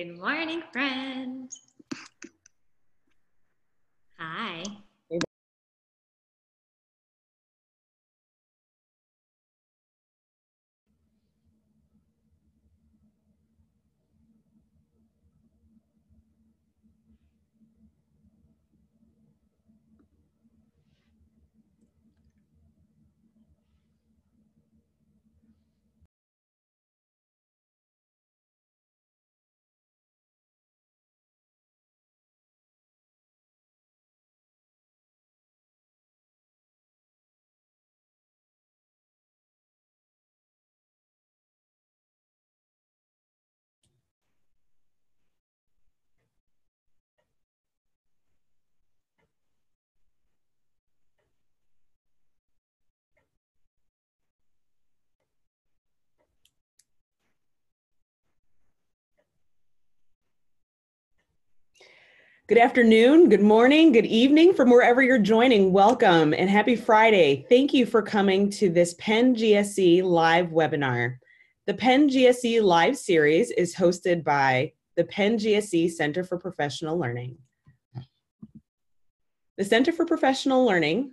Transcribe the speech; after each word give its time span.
Good 0.00 0.16
morning, 0.16 0.62
friend. 0.72 1.50
Hi. 4.18 4.64
Good 62.50 62.58
afternoon, 62.58 63.28
good 63.28 63.42
morning, 63.42 63.92
good 63.92 64.06
evening 64.06 64.54
from 64.54 64.70
wherever 64.70 65.00
you're 65.00 65.20
joining. 65.20 65.72
Welcome 65.72 66.34
and 66.34 66.50
happy 66.50 66.74
Friday. 66.74 67.46
Thank 67.48 67.72
you 67.72 67.86
for 67.86 68.02
coming 68.02 68.50
to 68.50 68.68
this 68.68 68.94
Penn 68.94 69.36
GSE 69.36 70.02
live 70.02 70.48
webinar. 70.48 71.18
The 71.68 71.74
Penn 71.74 72.08
GSE 72.08 72.60
live 72.60 72.98
series 72.98 73.52
is 73.52 73.76
hosted 73.76 74.24
by 74.24 74.72
the 74.96 75.04
Penn 75.04 75.38
GSE 75.38 75.92
Center 75.92 76.24
for 76.24 76.38
Professional 76.38 76.98
Learning. 76.98 77.38
The 79.56 79.64
Center 79.64 79.92
for 79.92 80.04
Professional 80.04 80.66
Learning 80.66 81.12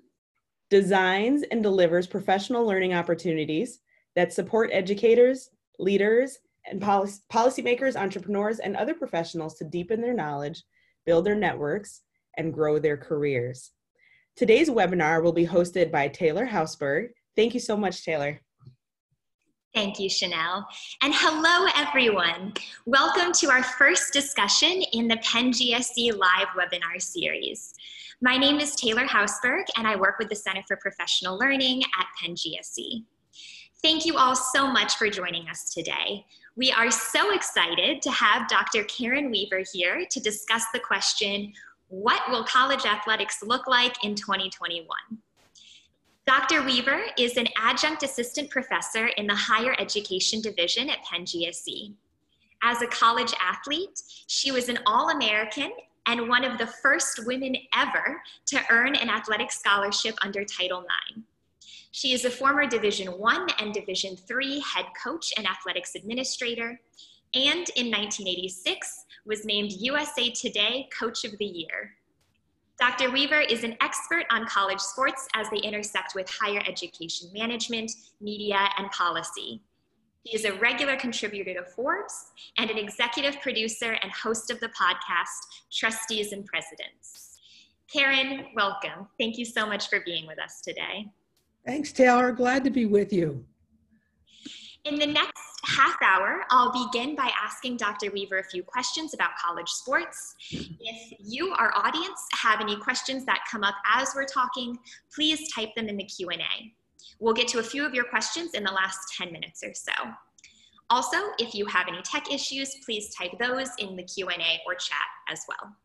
designs 0.71 1.43
and 1.51 1.61
delivers 1.61 2.07
professional 2.07 2.65
learning 2.65 2.95
opportunities 2.95 3.81
that 4.15 4.33
support 4.33 4.71
educators, 4.73 5.51
leaders, 5.77 6.39
and 6.65 6.81
policy 6.81 7.21
policymakers, 7.31 7.95
entrepreneurs, 7.95 8.57
and 8.57 8.75
other 8.75 8.95
professionals 8.95 9.53
to 9.59 9.65
deepen 9.65 10.01
their 10.01 10.15
knowledge 10.15 10.63
build 11.07 11.25
their 11.25 11.35
networks, 11.35 12.01
and 12.38 12.53
grow 12.53 12.78
their 12.78 12.97
careers. 12.97 13.72
Today's 14.35 14.69
webinar 14.69 15.23
will 15.23 15.31
be 15.31 15.47
hosted 15.47 15.90
by 15.90 16.09
Taylor 16.09 16.45
Hausberg. 16.45 17.07
Thank 17.35 17.53
you 17.53 17.59
so 17.62 17.75
much, 17.75 18.03
Taylor. 18.03 18.40
Thank 19.73 20.00
you, 20.00 20.09
Chanel. 20.09 20.68
And 21.01 21.13
hello, 21.16 21.68
everyone. 21.75 22.53
Welcome 22.85 23.31
to 23.34 23.50
our 23.50 23.63
first 23.63 24.12
discussion 24.12 24.84
in 24.91 25.07
the 25.07 25.18
Penn 25.18 25.51
GSE 25.51 26.18
live 26.18 26.47
webinar 26.57 27.01
series. 27.01 27.74
My 28.22 28.38
name 28.38 28.59
is 28.59 28.75
Taylor 28.75 29.06
Hausberg, 29.06 29.63
and 29.78 29.88
I 29.88 29.95
work 29.95 30.19
with 30.19 30.29
the 30.29 30.35
Center 30.35 30.63
for 30.68 30.78
Professional 30.78 31.39
Learning 31.39 31.81
at 31.97 32.06
Penn 32.22 32.35
GSE. 32.35 33.03
Thank 33.81 34.06
you 34.06 34.18
all 34.18 34.35
so 34.35 34.69
much 34.69 34.95
for 34.95 35.09
joining 35.09 35.47
us 35.47 35.74
today. 35.74 36.25
We 36.57 36.72
are 36.72 36.90
so 36.90 37.35
excited 37.35 38.01
to 38.01 38.09
have 38.09 38.47
Dr. 38.47 38.84
Karen 38.85 39.29
Weaver 39.29 39.62
here 39.72 40.07
to 40.09 40.19
discuss 40.19 40.63
the 40.73 40.79
question, 40.79 41.53
what 41.90 42.19
will 42.31 42.44
college 42.45 42.84
athletics 42.84 43.44
look 43.44 43.68
like 43.68 44.03
in 44.03 44.16
2021? 44.16 44.88
Dr. 46.25 46.63
Weaver 46.63 47.03
is 47.16 47.38
an 47.38 47.47
adjunct 47.62 48.01
assistant 48.01 48.50
professor 48.50 49.06
in 49.06 49.28
the 49.28 49.35
higher 49.35 49.75
education 49.78 50.41
division 50.41 50.90
at 50.90 51.03
Penn 51.03 51.25
GSE. 51.25 51.94
As 52.63 52.81
a 52.81 52.88
college 52.88 53.34
athlete, 53.39 54.01
she 54.25 54.51
was 54.51 54.68
an 54.68 54.79
All-American 54.88 55.72
and 56.07 56.28
one 56.28 56.44
of 56.44 56.57
the 56.57 56.66
first 56.66 57.24
women 57.28 57.56
ever 57.75 58.19
to 58.47 58.59
earn 58.72 58.95
an 58.95 59.12
athletic 59.12 59.51
scholarship 59.51 60.16
under 60.24 60.44
Title 60.44 60.79
IX. 60.79 61.22
She 61.91 62.13
is 62.13 62.25
a 62.25 62.29
former 62.29 62.68
Division 62.68 63.07
One 63.07 63.47
and 63.59 63.73
Division 63.73 64.16
Three 64.16 64.59
head 64.59 64.85
coach 65.01 65.34
and 65.38 65.47
athletics 65.47 65.95
administrator, 65.95 66.79
and 67.34 67.69
in 67.75 67.91
1986 67.91 69.06
was 69.25 69.45
named 69.45 69.73
USA 69.73 70.29
Today 70.29 70.88
Coach 70.97 71.23
of 71.23 71.38
the 71.38 71.45
Year. 71.45 71.95
Dr. 72.79 73.09
Weaver 73.09 73.41
is 73.41 73.63
an 73.63 73.75
expert 73.81 74.25
on 74.29 74.45
college 74.45 74.79
sports 74.79 75.28
as 75.34 75.50
they 75.50 75.57
intersect 75.57 76.13
with 76.13 76.29
higher 76.29 76.62
education 76.68 77.29
management, 77.34 77.91
media, 78.22 78.69
and 78.78 78.91
policy. 78.91 79.62
He 80.24 80.35
is 80.35 80.45
a 80.45 80.53
regular 80.53 80.95
contributor 80.95 81.56
to 81.56 81.63
Forbes 81.63 82.31
and 82.57 82.69
an 82.69 82.78
executive 82.78 83.41
producer 83.41 83.97
and 84.03 84.12
host 84.12 84.51
of 84.51 84.59
the 84.59 84.69
podcast, 84.69 85.72
Trustees 85.72 86.34
and 86.34 86.45
Presidents. 86.45 87.39
Karen, 87.91 88.47
welcome. 88.53 89.07
Thank 89.18 89.38
you 89.38 89.45
so 89.45 89.66
much 89.66 89.89
for 89.89 90.01
being 90.01 90.28
with 90.28 90.38
us 90.38 90.62
today. 90.62 91.07
Thanks, 91.67 91.91
Taylor. 91.91 92.31
Glad 92.31 92.63
to 92.63 92.69
be 92.69 92.85
with 92.85 93.11
you. 93.11 93.44
In 94.85 94.95
the 94.95 95.05
next 95.05 95.33
half 95.66 95.97
hour, 96.01 96.45
I'll 96.50 96.72
begin 96.72 97.13
by 97.13 97.29
asking 97.44 97.75
Dr. 97.75 98.09
Weaver 98.09 98.38
a 98.38 98.44
few 98.45 98.63
questions 98.63 99.13
about 99.13 99.31
college 99.38 99.67
sports. 99.67 100.33
If 100.50 101.13
you, 101.19 101.53
our 101.59 101.73
audience, 101.75 102.22
have 102.35 102.61
any 102.61 102.77
questions 102.77 103.25
that 103.25 103.39
come 103.51 103.66
up 103.66 103.75
as 103.94 104.13
we're 104.16 104.23
talking, 104.23 104.77
please 105.13 105.51
type 105.51 105.75
them 105.75 105.89
in 105.89 105.97
the 105.97 106.06
Q&A. 106.06 106.73
We'll 107.19 107.33
get 107.33 107.50
to 107.50 107.59
a 107.59 107.63
few 107.63 107.85
of 107.85 107.94
your 107.94 108.06
questions 108.06 108.53
in 108.53 108.63
the 108.63 108.72
last 108.72 109.00
10 109.17 109.33
minutes 109.33 109.61
or 109.61 109.73
so. 109.73 109.91
Also, 110.89 111.17
if 111.38 111.53
you 111.53 111.66
have 111.66 111.89
any 111.89 112.01
tech 112.03 112.33
issues, 112.33 112.73
please 112.85 113.13
type 113.13 113.31
those 113.41 113.72
in 113.77 113.97
the 113.97 114.03
Q&A 114.03 114.61
or 114.66 114.73
chat 114.75 115.07
as 115.29 115.41
well. 115.50 115.75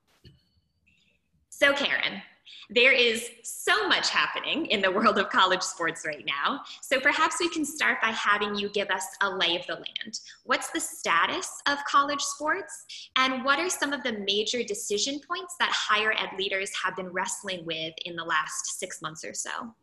So 1.48 1.72
Karen, 1.72 2.22
there 2.70 2.92
is 2.92 3.28
so 3.42 3.88
much 3.88 4.10
happening 4.10 4.66
in 4.66 4.80
the 4.80 4.90
world 4.90 5.18
of 5.18 5.28
college 5.28 5.62
sports 5.62 6.04
right 6.06 6.24
now. 6.26 6.60
So 6.80 7.00
perhaps 7.00 7.36
we 7.40 7.48
can 7.48 7.64
start 7.64 8.00
by 8.00 8.08
having 8.08 8.54
you 8.54 8.68
give 8.70 8.90
us 8.90 9.04
a 9.22 9.30
lay 9.30 9.56
of 9.56 9.66
the 9.66 9.74
land. 9.74 10.21
What's 10.44 10.71
the 10.71 10.80
status 10.80 11.50
of 11.66 11.78
college 11.88 12.22
sports? 12.22 12.84
And 13.16 13.44
what 13.44 13.59
are 13.59 13.68
some 13.68 13.92
of 13.92 14.03
the 14.03 14.24
major 14.27 14.62
decision 14.62 15.21
points 15.28 15.56
that 15.59 15.71
higher 15.72 16.12
ed 16.12 16.30
leaders 16.38 16.71
have 16.82 16.97
been 16.97 17.09
wrestling 17.09 17.65
with 17.65 17.94
in 18.04 18.16
the 18.16 18.24
last 18.24 18.78
six 18.78 19.03
months 19.03 19.24
or 19.24 19.34
so? 19.34 19.74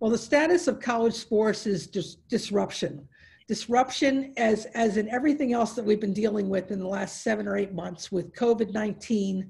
Well, 0.00 0.10
the 0.10 0.18
status 0.18 0.66
of 0.66 0.80
college 0.80 1.14
sports 1.14 1.66
is 1.66 1.86
just 1.86 2.26
disruption. 2.28 3.06
Disruption 3.46 4.32
as, 4.36 4.66
as 4.74 4.96
in 4.96 5.08
everything 5.10 5.52
else 5.52 5.74
that 5.74 5.84
we've 5.84 6.00
been 6.00 6.14
dealing 6.14 6.48
with 6.48 6.70
in 6.70 6.78
the 6.78 6.86
last 6.86 7.22
seven 7.22 7.46
or 7.46 7.56
eight 7.56 7.74
months 7.74 8.10
with 8.10 8.32
COVID-19, 8.32 9.48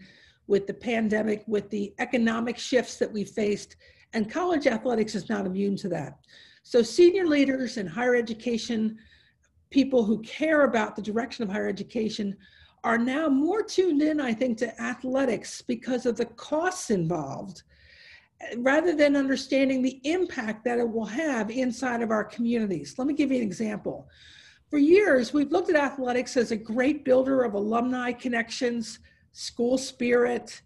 with 0.50 0.67
the 0.67 0.75
pandemic, 0.75 1.44
with 1.47 1.70
the 1.70 1.94
economic 2.00 2.58
shifts 2.58 2.97
that 2.97 3.11
we 3.11 3.23
faced, 3.23 3.76
and 4.14 4.29
college 4.29 4.67
athletics 4.67 5.14
is 5.14 5.29
not 5.29 5.47
immune 5.47 5.76
to 5.76 5.88
that. 5.88 6.19
So 6.64 6.82
senior 6.82 7.25
leaders 7.25 7.76
in 7.76 7.87
higher 7.87 8.17
education, 8.17 8.99
people 9.70 10.05
who 10.05 10.20
care 10.23 10.62
about 10.64 10.97
the 10.97 11.02
direction 11.02 11.44
of 11.44 11.50
higher 11.50 11.69
education, 11.69 12.37
are 12.82 12.99
now 12.99 13.29
more 13.29 13.62
tuned 13.62 14.02
in, 14.02 14.20
I 14.20 14.35
think, 14.35 14.58
to 14.58 14.82
athletics 14.82 15.62
because 15.62 16.05
of 16.05 16.17
the 16.17 16.26
costs 16.26 16.91
involved, 16.91 17.62
rather 18.56 18.96
than 18.96 19.14
understanding 19.14 19.82
the 19.82 20.00
impact 20.03 20.64
that 20.64 20.81
it 20.81 20.91
will 20.91 21.05
have 21.05 21.49
inside 21.50 22.03
of 22.03 22.11
our 22.11 22.25
communities. 22.25 22.96
Let 22.99 23.06
me 23.06 23.14
give 23.14 23.31
you 23.31 23.37
an 23.37 23.44
example. 23.44 24.08
For 24.69 24.79
years, 24.79 25.32
we've 25.32 25.53
looked 25.53 25.70
at 25.70 25.76
athletics 25.76 26.37
as 26.37 26.50
a 26.50 26.56
great 26.56 27.05
builder 27.05 27.44
of 27.44 27.55
alumni 27.55 28.11
connections, 28.11 28.99
school 29.32 29.79
spirit, 29.79 30.62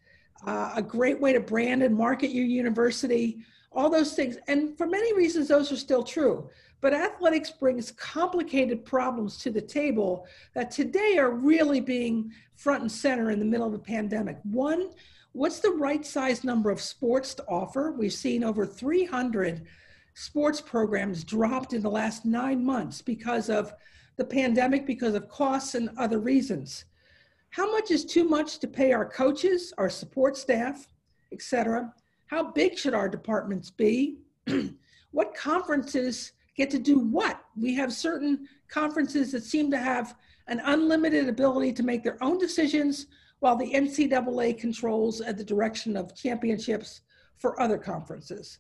uh, 0.47 0.73
a 0.77 0.83
great 0.83 1.21
way 1.21 1.33
to 1.33 1.41
brand 1.41 1.83
and 1.83 1.95
market 1.95 2.31
your 2.31 2.45
university, 2.45 3.39
all 3.73 3.91
those 3.91 4.15
things. 4.15 4.37
And 4.47 4.77
for 4.77 4.87
many 4.87 5.13
reasons, 5.15 5.49
those 5.49 5.73
are 5.73 5.77
still 5.77 6.03
true. 6.03 6.49
But 6.81 6.93
athletics 6.93 7.51
brings 7.51 7.93
complicated 7.93 8.85
problems 8.85 9.39
to 9.39 9.51
the 9.51 9.61
table 9.61 10.27
that 10.55 10.71
today 10.71 11.17
are 11.19 11.31
really 11.31 11.81
being 11.81 12.31
front 12.57 12.83
and 12.83 12.93
center 12.93 13.31
in 13.31 13.39
the 13.39 13.45
middle 13.45 13.67
of 13.67 13.75
a 13.75 13.79
pandemic. 13.79 14.39
One, 14.43 14.91
what's 15.33 15.61
the 15.61 15.71
right 15.71 16.05
size 16.05 16.45
number 16.45 16.71
of 16.71 16.81
sports 16.81 17.35
to 17.37 17.45
offer? 17.49 17.93
We've 17.93 18.13
seen 18.13 18.45
over 18.45 18.67
300 18.67 19.67
sports 20.15 20.61
programs 20.61 21.25
dropped 21.25 21.73
in 21.73 21.83
the 21.83 21.91
last 21.91 22.25
nine 22.25 22.65
months 22.65 23.03
because 23.03 23.49
of 23.49 23.73
the 24.17 24.25
pandemic, 24.25 24.87
because 24.87 25.15
of 25.15 25.29
costs 25.29 25.75
and 25.75 25.91
other 25.99 26.19
reasons. 26.19 26.85
How 27.55 27.71
much 27.71 27.93
is 27.93 28.05
too 28.05 28.25
much 28.25 28.59
to 28.59 28.67
pay 28.67 28.93
our 28.93 29.05
coaches, 29.05 29.73
our 29.79 29.89
support 29.89 30.37
staff, 30.37 30.89
etc.? 31.31 31.95
How 32.27 32.51
big 32.51 32.77
should 32.77 32.95
our 32.95 33.09
departments 33.09 33.71
be? 33.71 34.19
what 35.13 35.37
conferences 35.37 36.33
get 36.57 36.69
to 36.71 36.81
do 36.81 36.99
what? 36.99 37.41
We 37.57 37.73
have 37.77 37.93
certain 37.93 38.49
conferences 38.67 39.31
that 39.31 39.45
seem 39.45 39.71
to 39.71 39.79
have 39.79 40.17
an 40.49 40.63
unlimited 40.65 41.29
ability 41.29 41.73
to 41.75 41.85
make 41.85 42.03
their 42.03 42.21
own 42.21 42.39
decisions 42.39 43.07
while 43.39 43.55
the 43.55 43.73
NCAA 43.73 44.59
controls 44.59 45.21
at 45.21 45.39
the 45.39 45.45
direction 45.45 45.97
of 45.97 46.13
championships 46.17 47.03
for 47.37 47.61
other 47.61 47.79
conferences. 47.79 48.59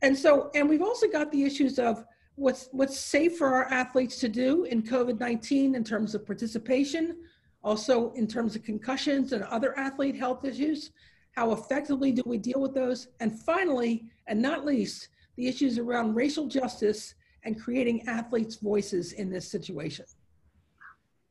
And 0.00 0.16
so, 0.16 0.50
and 0.54 0.70
we've 0.70 0.80
also 0.80 1.06
got 1.06 1.30
the 1.32 1.44
issues 1.44 1.78
of 1.78 2.02
what's 2.36 2.70
what's 2.72 2.98
safe 2.98 3.36
for 3.36 3.48
our 3.48 3.66
athletes 3.66 4.18
to 4.20 4.28
do 4.30 4.64
in 4.64 4.82
COVID-19 4.82 5.74
in 5.74 5.84
terms 5.84 6.14
of 6.14 6.24
participation, 6.24 7.18
also 7.64 8.12
in 8.12 8.26
terms 8.26 8.56
of 8.56 8.62
concussions 8.62 9.32
and 9.32 9.44
other 9.44 9.78
athlete 9.78 10.16
health 10.16 10.44
issues. 10.44 10.90
How 11.32 11.52
effectively 11.52 12.12
do 12.12 12.22
we 12.26 12.38
deal 12.38 12.60
with 12.60 12.74
those? 12.74 13.08
And 13.20 13.38
finally, 13.40 14.04
and 14.26 14.40
not 14.40 14.64
least, 14.66 15.08
the 15.36 15.48
issues 15.48 15.78
around 15.78 16.14
racial 16.14 16.46
justice 16.46 17.14
and 17.44 17.60
creating 17.60 18.06
athletes' 18.08 18.56
voices 18.56 19.12
in 19.12 19.30
this 19.30 19.50
situation. 19.50 20.04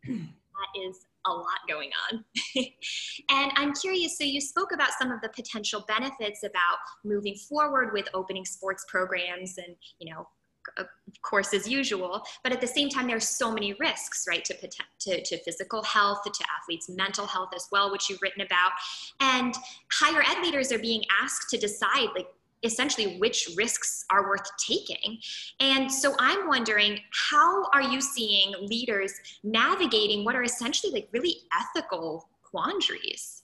That 0.08 0.82
is 0.88 1.06
a 1.26 1.32
lot 1.32 1.60
going 1.70 1.92
on. 2.12 2.26
and 3.30 3.52
I'm 3.56 3.74
curious, 3.74 4.18
so 4.18 4.24
you 4.24 4.42
spoke 4.42 4.74
about 4.74 4.90
some 5.00 5.12
of 5.12 5.22
the 5.22 5.30
potential 5.30 5.86
benefits 5.88 6.44
about 6.44 6.78
moving 7.06 7.36
forward 7.48 7.92
with 7.94 8.08
opening 8.14 8.46
sports 8.46 8.86
programs 8.88 9.58
and, 9.58 9.76
you 10.00 10.12
know, 10.12 10.28
of 10.78 10.88
course 11.22 11.54
as 11.54 11.68
usual 11.68 12.22
but 12.44 12.52
at 12.52 12.62
the 12.62 12.68
same 12.68 12.90
time 12.90 13.08
there's 13.08 13.28
so 13.28 13.52
many 13.52 13.74
risks 13.80 14.26
right 14.28 14.46
to, 14.46 14.56
to, 15.00 15.22
to 15.24 15.38
physical 15.44 15.84
health 15.84 16.22
to 16.24 16.44
athletes 16.60 16.90
mental 16.90 17.26
health 17.26 17.50
as 17.56 17.68
well 17.72 17.92
which 17.92 18.10
you've 18.10 18.22
written 18.22 18.42
about 18.42 18.72
and 19.20 19.56
higher 19.92 20.22
ed 20.22 20.42
leaders 20.42 20.72
are 20.72 20.80
being 20.80 21.04
asked 21.22 21.50
to 21.50 21.58
decide 21.58 22.08
like 22.16 22.28
essentially 22.64 23.18
which 23.18 23.50
risks 23.58 24.06
are 24.12 24.28
worth 24.30 24.46
taking. 24.58 25.18
And 25.60 25.92
so 25.92 26.14
I'm 26.20 26.48
wondering, 26.48 27.00
how 27.30 27.66
are 27.74 27.82
you 27.82 28.02
seeing 28.02 28.54
leaders 28.62 29.14
navigating 29.44 30.24
what 30.24 30.36
are 30.36 30.44
essentially 30.44 30.94
like 30.94 31.10
really 31.12 31.38
ethical 31.60 32.30
quandaries? 32.44 33.44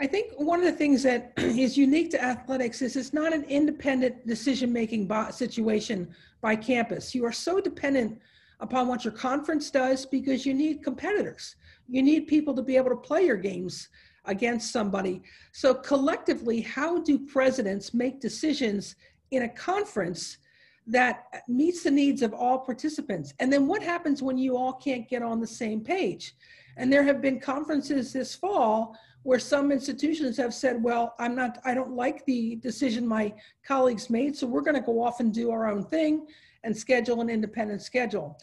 I 0.00 0.06
think 0.06 0.32
one 0.36 0.58
of 0.58 0.64
the 0.64 0.72
things 0.72 1.02
that 1.02 1.32
is 1.36 1.76
unique 1.76 2.10
to 2.10 2.22
athletics 2.22 2.82
is 2.82 2.96
it's 2.96 3.12
not 3.12 3.32
an 3.32 3.44
independent 3.44 4.26
decision 4.26 4.72
making 4.72 5.10
situation 5.30 6.08
by 6.40 6.56
campus. 6.56 7.14
You 7.14 7.24
are 7.24 7.32
so 7.32 7.60
dependent 7.60 8.18
upon 8.60 8.88
what 8.88 9.04
your 9.04 9.12
conference 9.12 9.70
does 9.70 10.06
because 10.06 10.46
you 10.46 10.54
need 10.54 10.82
competitors. 10.82 11.56
You 11.88 12.02
need 12.02 12.26
people 12.26 12.54
to 12.54 12.62
be 12.62 12.76
able 12.76 12.90
to 12.90 12.96
play 12.96 13.26
your 13.26 13.36
games 13.36 13.88
against 14.24 14.72
somebody. 14.72 15.22
So, 15.52 15.74
collectively, 15.74 16.60
how 16.60 17.00
do 17.00 17.18
presidents 17.18 17.92
make 17.92 18.20
decisions 18.20 18.94
in 19.32 19.42
a 19.42 19.48
conference 19.48 20.38
that 20.86 21.24
meets 21.48 21.82
the 21.82 21.90
needs 21.90 22.22
of 22.22 22.32
all 22.32 22.58
participants? 22.58 23.34
And 23.40 23.52
then 23.52 23.66
what 23.66 23.82
happens 23.82 24.22
when 24.22 24.38
you 24.38 24.56
all 24.56 24.74
can't 24.74 25.08
get 25.08 25.22
on 25.22 25.40
the 25.40 25.46
same 25.46 25.80
page? 25.80 26.34
And 26.76 26.92
there 26.92 27.02
have 27.02 27.20
been 27.20 27.40
conferences 27.40 28.12
this 28.12 28.34
fall 28.34 28.96
where 29.22 29.38
some 29.38 29.70
institutions 29.70 30.36
have 30.36 30.52
said, 30.52 30.82
well, 30.82 31.14
I'm 31.18 31.34
not, 31.34 31.58
I 31.64 31.74
don't 31.74 31.94
like 31.94 32.24
the 32.26 32.56
decision 32.56 33.06
my 33.06 33.32
colleagues 33.64 34.10
made, 34.10 34.36
so 34.36 34.46
we're 34.46 34.62
going 34.62 34.74
to 34.74 34.80
go 34.80 35.02
off 35.02 35.20
and 35.20 35.32
do 35.32 35.50
our 35.50 35.70
own 35.70 35.84
thing 35.84 36.26
and 36.64 36.76
schedule 36.76 37.20
an 37.20 37.30
independent 37.30 37.82
schedule. 37.82 38.38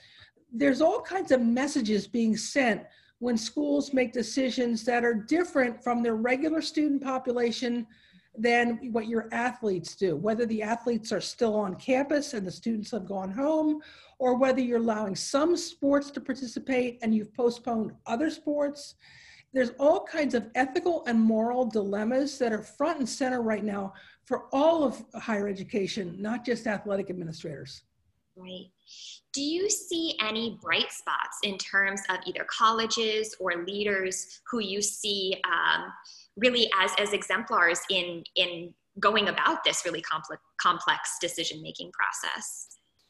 There's 0.52 0.82
all 0.82 1.02
kinds 1.02 1.32
of 1.32 1.42
messages 1.42 2.08
being 2.08 2.38
sent 2.38 2.84
when 3.20 3.38
schools 3.38 3.94
make 3.94 4.14
decisions 4.14 4.86
that 4.86 5.04
are 5.04 5.14
different 5.14 5.84
from 5.84 6.02
their 6.02 6.16
regular 6.16 6.62
student 6.62 7.04
population 7.04 7.86
than 8.42 8.92
what 8.92 9.08
your 9.08 9.28
athletes 9.32 9.96
do, 9.96 10.16
whether 10.16 10.46
the 10.46 10.64
athletes 10.64 11.12
are 11.12 11.22
still 11.22 11.56
on 11.56 11.76
campus 11.76 12.34
and 12.34 12.46
the 12.46 12.52
students 12.52 12.92
have 12.92 13.06
gone 13.06 13.32
home, 13.32 13.82
or 14.18 14.36
whether 14.36 14.62
you're 14.62 14.80
allowing 14.80 15.16
some 15.16 15.56
sports 15.56 16.12
to 16.12 16.22
participate 16.22 17.00
and 17.02 17.14
you've 17.14 17.34
postponed 17.34 17.92
other 18.06 18.30
sports. 18.30 18.96
There's 19.54 19.72
all 19.80 20.04
kinds 20.04 20.36
of 20.36 20.48
ethical 20.56 21.04
and 21.08 21.20
moral 21.20 21.66
dilemmas 21.66 22.38
that 22.38 22.54
are 22.54 22.62
front 22.62 23.00
and 23.00 23.10
center 23.10 23.42
right 23.42 23.64
now 23.64 23.94
for 24.26 24.46
all 24.54 24.84
of 24.84 25.04
higher 25.16 25.48
education, 25.48 26.16
not 26.20 26.46
just 26.46 26.68
athletic 26.68 27.10
administrators. 27.10 27.84
Right. 28.36 28.68
Do 29.34 29.42
you 29.42 29.70
see 29.70 30.16
any 30.22 30.58
bright 30.62 30.92
spots 30.92 31.40
in 31.44 31.58
terms 31.58 32.02
of 32.10 32.18
either 32.26 32.46
colleges 32.50 33.36
or 33.40 33.66
leaders 33.66 34.42
who 34.50 34.60
you 34.60 34.82
see 34.82 35.36
um, 35.46 35.92
really 36.40 36.70
as, 36.80 36.92
as 37.00 37.14
exemplars 37.14 37.80
in, 37.90 38.24
in 38.36 38.74
going 39.00 39.30
about 39.30 39.64
this 39.64 39.84
really 39.86 40.02
complex, 40.02 40.42
complex 40.62 41.18
decision 41.22 41.62
making 41.62 41.92
process? 41.92 42.68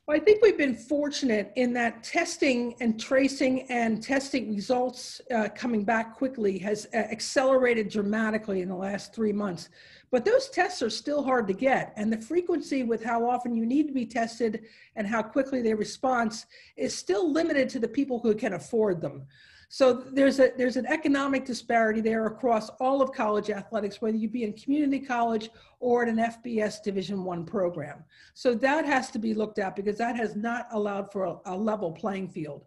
Well, 0.10 0.18
I 0.18 0.22
think 0.22 0.42
we've 0.42 0.58
been 0.58 0.74
fortunate 0.74 1.52
in 1.56 1.72
that 1.74 2.02
testing 2.02 2.74
and 2.80 3.00
tracing 3.00 3.68
and 3.70 4.02
testing 4.02 4.56
results 4.56 5.22
uh, 5.32 5.50
coming 5.56 5.84
back 5.84 6.16
quickly 6.16 6.58
has 6.58 6.88
uh, 6.96 6.98
accelerated 6.98 7.90
dramatically 7.90 8.64
in 8.64 8.70
the 8.70 8.76
last 8.76 9.14
three 9.14 9.32
months. 9.32 9.70
But 10.10 10.26
those 10.26 10.50
tests 10.50 10.82
are 10.82 10.90
still 10.90 11.24
hard 11.24 11.46
to 11.46 11.54
get. 11.54 11.94
And 11.96 12.12
the 12.12 12.20
frequency 12.20 12.82
with 12.82 13.04
how 13.04 13.30
often 13.30 13.54
you 13.54 13.68
need 13.68 13.86
to 13.86 13.94
be 13.94 14.08
tested 14.08 14.64
and 14.96 15.06
how 15.06 15.22
quickly 15.22 15.62
they 15.62 15.76
respond 15.76 16.44
is 16.76 16.98
still 16.98 17.32
limited 17.32 17.70
to 17.70 17.80
the 17.80 17.88
people 17.88 18.18
who 18.18 18.34
can 18.34 18.54
afford 18.54 19.02
them. 19.02 19.28
So 19.72 19.94
there's 19.94 20.40
a 20.40 20.52
there's 20.58 20.78
an 20.78 20.88
economic 20.88 21.46
disparity 21.46 22.02
there 22.02 22.26
across 22.26 22.70
all 22.80 23.04
of 23.04 23.12
college 23.12 23.52
athletics, 23.52 24.02
whether 24.02 24.18
you 24.18 24.28
be 24.28 24.44
in 24.44 24.54
community 24.54 25.00
college 25.00 25.52
or 25.80 26.02
at 26.02 26.10
an 26.10 26.18
FBS 26.18 26.82
Division 26.82 27.24
One 27.24 27.46
program. 27.46 28.04
So 28.34 28.56
that 28.56 28.86
has 28.86 29.12
to 29.12 29.20
be 29.20 29.36
looked 29.36 29.60
at 29.60 29.76
because 29.76 30.00
that 30.00 30.16
has 30.16 30.36
not 30.36 30.68
allowed 30.72 31.12
for 31.12 31.26
a, 31.26 31.38
a 31.46 31.56
level 31.56 31.92
playing 31.92 32.30
field. 32.30 32.66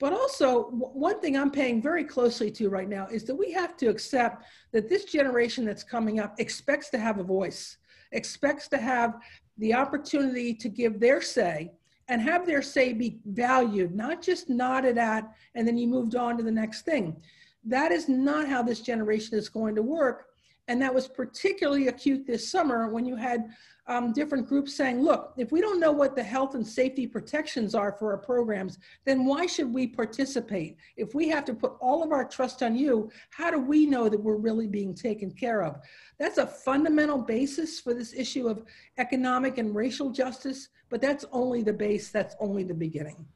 But 0.00 0.14
also, 0.14 0.70
one 0.70 1.20
thing 1.20 1.36
I'm 1.36 1.50
paying 1.50 1.82
very 1.82 2.04
closely 2.04 2.50
to 2.52 2.70
right 2.70 2.88
now 2.88 3.08
is 3.08 3.24
that 3.24 3.34
we 3.34 3.52
have 3.52 3.76
to 3.78 3.88
accept 3.88 4.44
that 4.72 4.88
this 4.88 5.04
generation 5.04 5.66
that's 5.66 5.82
coming 5.82 6.18
up 6.18 6.34
expects 6.38 6.88
to 6.90 6.98
have 6.98 7.18
a 7.18 7.24
voice, 7.24 7.76
expects 8.12 8.68
to 8.68 8.78
have 8.78 9.18
the 9.58 9.74
opportunity 9.74 10.54
to 10.54 10.68
give 10.70 10.98
their 10.98 11.20
say 11.20 11.72
and 12.08 12.22
have 12.22 12.46
their 12.46 12.62
say 12.62 12.92
be 12.92 13.20
valued, 13.26 13.94
not 13.94 14.22
just 14.22 14.48
nodded 14.48 14.98
at 14.98 15.30
and 15.54 15.66
then 15.66 15.76
you 15.76 15.86
moved 15.86 16.14
on 16.14 16.36
to 16.36 16.42
the 16.42 16.50
next 16.50 16.82
thing. 16.82 17.16
That 17.64 17.92
is 17.92 18.08
not 18.08 18.48
how 18.48 18.62
this 18.62 18.80
generation 18.80 19.36
is 19.36 19.48
going 19.48 19.74
to 19.74 19.82
work. 19.82 20.27
And 20.68 20.80
that 20.82 20.94
was 20.94 21.08
particularly 21.08 21.88
acute 21.88 22.26
this 22.26 22.50
summer 22.50 22.88
when 22.88 23.06
you 23.06 23.16
had 23.16 23.50
um, 23.88 24.12
different 24.12 24.46
groups 24.46 24.74
saying, 24.74 25.00
look, 25.00 25.32
if 25.38 25.50
we 25.50 25.62
don't 25.62 25.80
know 25.80 25.92
what 25.92 26.14
the 26.14 26.22
health 26.22 26.54
and 26.54 26.66
safety 26.66 27.06
protections 27.06 27.74
are 27.74 27.92
for 27.98 28.12
our 28.12 28.18
programs, 28.18 28.78
then 29.06 29.24
why 29.24 29.46
should 29.46 29.72
we 29.72 29.86
participate? 29.86 30.76
If 30.98 31.14
we 31.14 31.28
have 31.28 31.46
to 31.46 31.54
put 31.54 31.76
all 31.80 32.02
of 32.02 32.12
our 32.12 32.26
trust 32.26 32.62
on 32.62 32.76
you, 32.76 33.10
how 33.30 33.50
do 33.50 33.58
we 33.58 33.86
know 33.86 34.10
that 34.10 34.22
we're 34.22 34.36
really 34.36 34.66
being 34.66 34.94
taken 34.94 35.30
care 35.30 35.62
of? 35.62 35.80
That's 36.18 36.36
a 36.36 36.46
fundamental 36.46 37.18
basis 37.18 37.80
for 37.80 37.94
this 37.94 38.12
issue 38.12 38.46
of 38.46 38.62
economic 38.98 39.56
and 39.56 39.74
racial 39.74 40.10
justice, 40.10 40.68
but 40.90 41.00
that's 41.00 41.24
only 41.32 41.62
the 41.62 41.72
base, 41.72 42.10
that's 42.10 42.36
only 42.40 42.64
the 42.64 42.74
beginning. 42.74 43.26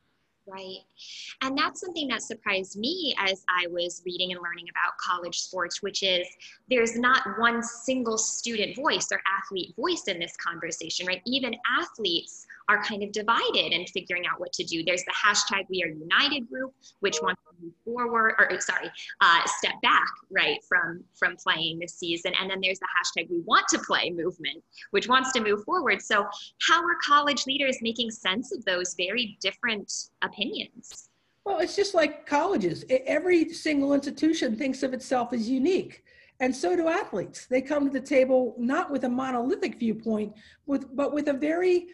Right. 0.47 0.79
And 1.43 1.57
that's 1.57 1.81
something 1.81 2.09
that 2.09 2.23
surprised 2.23 2.77
me 2.77 3.15
as 3.19 3.45
I 3.49 3.69
was 3.69 4.03
reading 4.05 4.33
and 4.33 4.41
learning 4.43 4.67
about 4.71 4.93
college 4.99 5.39
sports, 5.39 5.83
which 5.83 6.03
is 6.03 6.27
there's 6.69 6.97
not 6.97 7.23
one 7.39 7.63
single 7.63 8.19
student 8.19 8.75
voice 8.75 9.07
or 9.13 9.21
athlete 9.41 9.73
voice 9.77 10.05
in 10.09 10.19
this 10.19 10.37
conversation, 10.37 11.07
right? 11.07 11.23
Even 11.27 11.55
athletes 11.79 12.47
are 12.69 12.83
kind 12.83 13.05
of 13.05 13.13
divided 13.13 13.73
in 13.73 13.87
figuring 13.87 14.25
out 14.27 14.41
what 14.41 14.53
to 14.55 14.65
do. 14.65 14.83
There's 14.83 15.05
the 15.05 15.13
hashtag 15.13 15.67
We 15.71 15.85
Are 15.85 15.89
United 15.89 16.49
group, 16.51 16.75
which 17.01 17.21
wants 17.23 17.41
forward, 17.85 18.35
or 18.39 18.61
sorry, 18.61 18.91
uh, 19.21 19.41
step 19.47 19.75
back, 19.83 20.09
right, 20.31 20.59
from 20.69 21.05
from 21.15 21.37
playing 21.37 21.79
this 21.79 21.95
season. 21.95 22.33
And 22.41 22.51
then 22.51 22.61
there's 22.63 22.79
the 22.79 22.87
hashtag 22.87 23.31
We 23.31 23.41
Want 23.41 23.67
to 23.71 23.79
Play 23.79 24.11
movement, 24.11 24.63
which 24.91 25.09
wants 25.09 25.33
to 25.33 25.41
move 25.41 25.65
forward. 25.65 26.01
So 26.03 26.27
how 26.69 26.83
are 26.83 26.97
college 27.05 27.47
leaders 27.47 27.79
making 27.83 28.11
sense 28.11 28.53
of 28.53 28.65
those 28.65 28.95
very 28.95 29.37
different 29.41 29.93
opinions? 30.23 31.09
Well, 31.45 31.59
it's 31.59 31.75
just 31.75 31.95
like 31.95 32.25
colleges. 32.27 32.85
Every 32.89 33.49
single 33.53 33.95
institution 33.95 34.57
thinks 34.57 34.83
of 34.83 34.95
itself 34.95 35.33
as 35.33 35.49
unique. 35.49 36.05
And 36.39 36.55
so 36.55 36.75
do 36.77 36.89
athletes. 36.89 37.47
They 37.47 37.61
come 37.61 37.85
to 37.85 37.91
the 37.91 38.05
table 38.05 38.55
not 38.59 38.91
with 38.91 39.05
a 39.05 39.09
monolithic 39.09 39.79
viewpoint, 39.79 40.35
with, 40.67 40.95
but 40.95 41.13
with 41.13 41.29
a 41.29 41.33
very 41.33 41.89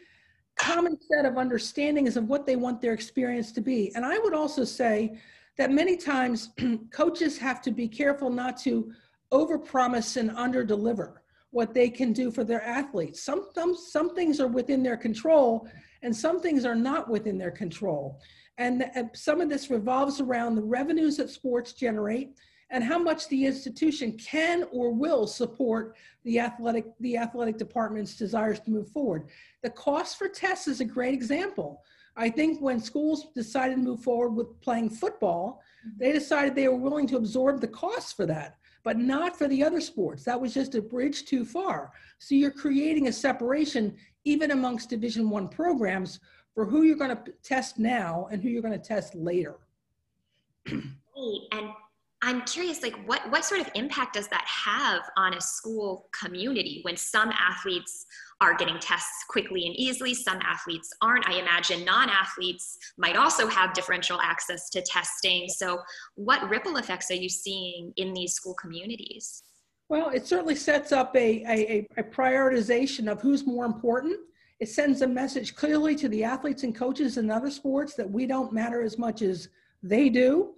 common 0.57 0.99
set 1.01 1.25
of 1.25 1.39
understandings 1.39 2.17
of 2.17 2.29
what 2.29 2.45
they 2.45 2.57
want 2.57 2.81
their 2.81 2.93
experience 2.93 3.53
to 3.53 3.61
be. 3.61 3.93
And 3.95 4.05
I 4.05 4.19
would 4.19 4.35
also 4.35 4.65
say 4.65 5.19
that 5.59 5.71
many 5.71 5.97
times 5.97 6.51
coaches 6.93 7.37
have 7.37 7.61
to 7.63 7.71
be 7.71 7.89
careful 7.89 8.31
not 8.31 8.57
to 8.59 8.93
overpromise 9.33 10.17
and 10.17 10.31
underdeliver 10.31 11.15
what 11.51 11.75
they 11.75 11.91
can 11.91 12.13
do 12.13 12.31
for 12.31 12.45
their 12.45 12.63
athletes. 12.63 13.23
Some, 13.23 13.49
some, 13.55 13.75
some 13.75 14.15
things 14.15 14.41
are 14.41 14.47
within 14.47 14.83
their 14.83 14.97
control 14.97 15.69
and 16.03 16.15
some 16.15 16.41
things 16.41 16.65
are 16.65 16.75
not 16.75 17.11
within 17.11 17.37
their 17.37 17.51
control. 17.51 18.21
And, 18.57 18.91
and 18.95 19.11
some 19.15 19.41
of 19.41 19.49
this 19.49 19.71
revolves 19.71 20.21
around 20.21 20.55
the 20.55 20.63
revenues 20.63 21.17
that 21.17 21.31
sports 21.31 21.73
generate 21.73 22.31
and 22.71 22.85
how 22.85 22.99
much 22.99 23.29
the 23.29 23.47
institution 23.47 24.17
can 24.19 24.65
or 24.73 24.93
will 24.93 25.27
support 25.27 25.97
the 26.25 26.39
athletic 26.39 26.85
the 27.01 27.17
athletic 27.17 27.57
department's 27.57 28.15
desires 28.15 28.61
to 28.61 28.71
move 28.71 28.89
forward. 28.89 29.29
The 29.63 29.71
cost 29.71 30.19
for 30.19 30.29
tests 30.29 30.69
is 30.69 30.81
a 30.81 30.85
great 30.85 31.15
example. 31.15 31.83
I 32.19 32.29
think 32.29 32.61
when 32.61 32.81
schools 32.81 33.29
decided 33.35 33.77
to 33.77 33.81
move 33.81 34.03
forward 34.03 34.31
with 34.31 34.61
playing 34.61 34.91
football, 34.91 35.63
they 35.97 36.13
decided 36.13 36.55
they 36.55 36.67
were 36.67 36.75
willing 36.75 37.07
to 37.07 37.17
absorb 37.17 37.61
the 37.61 37.69
costs 37.69 38.13
for 38.13 38.27
that, 38.27 38.57
but 38.83 38.99
not 38.99 39.39
for 39.39 39.47
the 39.47 39.63
other 39.63 39.81
sports. 39.81 40.25
That 40.25 40.41
was 40.41 40.53
just 40.53 40.75
a 40.75 40.83
bridge 40.83 41.27
too 41.27 41.45
far. 41.45 41.93
So 42.19 42.35
you're 42.35 42.51
creating 42.51 43.07
a 43.07 43.13
separation 43.13 43.97
even 44.25 44.51
amongst 44.51 44.91
Division 44.91 45.31
One 45.31 45.49
programs 45.49 46.19
for 46.55 46.67
who 46.67 46.83
you're 46.83 46.97
going 46.97 47.17
to 47.17 47.33
test 47.45 47.79
now 47.79 48.27
and 48.33 48.43
who 48.43 48.49
you're 48.49 48.63
going 48.63 48.79
to 48.79 48.85
test 48.85 49.15
later. 49.15 49.57
And 50.67 51.71
I'm 52.21 52.43
curious, 52.43 52.83
like 52.83 52.97
what 53.07 53.31
what 53.31 53.45
sort 53.45 53.61
of 53.61 53.71
impact 53.75 54.15
does 54.15 54.27
that 54.29 54.45
have 54.47 55.03
on 55.17 55.35
a 55.35 55.41
school 55.41 56.09
community 56.19 56.81
when 56.83 56.97
some 56.97 57.31
athletes 57.31 58.07
are 58.41 58.55
getting 58.55 58.79
tests 58.81 59.25
quickly 59.29 59.67
and 59.67 59.75
easily, 59.77 60.15
some 60.15 60.39
athletes 60.43 60.89
aren't. 61.01 61.29
I 61.29 61.39
imagine 61.39 61.85
non-athletes 61.85 62.79
might 62.97 63.17
also 63.17 63.49
have 63.49 63.73
differential 63.73 64.21
access 64.21 64.69
to 64.71 64.83
testing. 64.83 65.49
So 65.49 65.81
what 66.15 66.49
ripple 66.49 66.77
effects 66.77 67.11
are 67.11 67.15
you 67.15 67.29
seeing 67.29 67.93
in 67.97 68.13
these 68.15 68.35
school 68.35 68.55
communities? 68.55 69.43
Well, 69.89 70.11
it 70.11 70.27
certainly 70.27 70.55
sets 70.55 70.93
up 70.93 71.17
a, 71.17 71.45
a, 71.49 71.89
a 71.97 72.03
prioritization 72.03 73.11
of 73.11 73.21
who's 73.21 73.47
more 73.47 73.65
important. 73.65 74.19
It 74.61 74.69
sends 74.69 75.03
a 75.03 75.09
message 75.09 75.57
clearly 75.57 75.97
to 75.97 76.09
the 76.09 76.25
athletes 76.25 76.63
and 76.63 76.75
coaches 76.75 77.17
in 77.17 77.31
other 77.31 77.51
sports 77.51 77.95
that 77.95 78.09
we 78.09 78.27
don't 78.27 78.53
matter 78.53 78.83
as 78.83 78.99
much 78.99 79.23
as 79.23 79.49
they 79.83 80.09
do. 80.09 80.55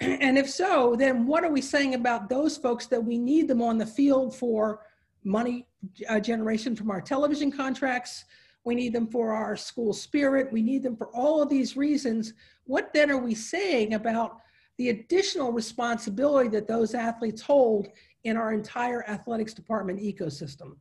And 0.00 0.38
if 0.38 0.48
so, 0.48 0.94
then 0.96 1.26
what 1.26 1.44
are 1.44 1.50
we 1.50 1.60
saying 1.60 1.94
about 1.94 2.28
those 2.28 2.56
folks 2.56 2.86
that 2.86 3.04
we 3.04 3.18
need 3.18 3.48
them 3.48 3.60
on 3.60 3.78
the 3.78 3.86
field 3.86 4.34
for 4.34 4.80
money 5.24 5.66
uh, 6.08 6.20
generation 6.20 6.76
from 6.76 6.90
our 6.90 7.00
television 7.00 7.50
contracts? 7.50 8.24
We 8.64 8.74
need 8.74 8.92
them 8.92 9.08
for 9.08 9.32
our 9.32 9.56
school 9.56 9.92
spirit. 9.92 10.52
We 10.52 10.62
need 10.62 10.82
them 10.82 10.96
for 10.96 11.08
all 11.08 11.42
of 11.42 11.48
these 11.48 11.76
reasons. 11.76 12.34
What 12.64 12.92
then 12.92 13.10
are 13.10 13.18
we 13.18 13.34
saying 13.34 13.94
about 13.94 14.38
the 14.76 14.90
additional 14.90 15.52
responsibility 15.52 16.48
that 16.50 16.68
those 16.68 16.94
athletes 16.94 17.42
hold 17.42 17.88
in 18.24 18.36
our 18.36 18.52
entire 18.52 19.08
athletics 19.08 19.54
department 19.54 20.00
ecosystem? 20.00 20.76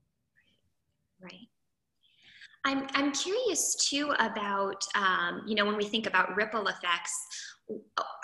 Right. 1.22 1.48
I'm, 2.66 2.86
I'm 2.94 3.12
curious 3.14 3.76
too 3.90 4.14
about, 4.20 4.84
um, 4.96 5.44
you 5.48 5.56
know, 5.56 5.66
when 5.66 5.78
we 5.78 5.86
think 5.86 6.06
about 6.06 6.36
ripple 6.36 6.68
effects, 6.68 7.14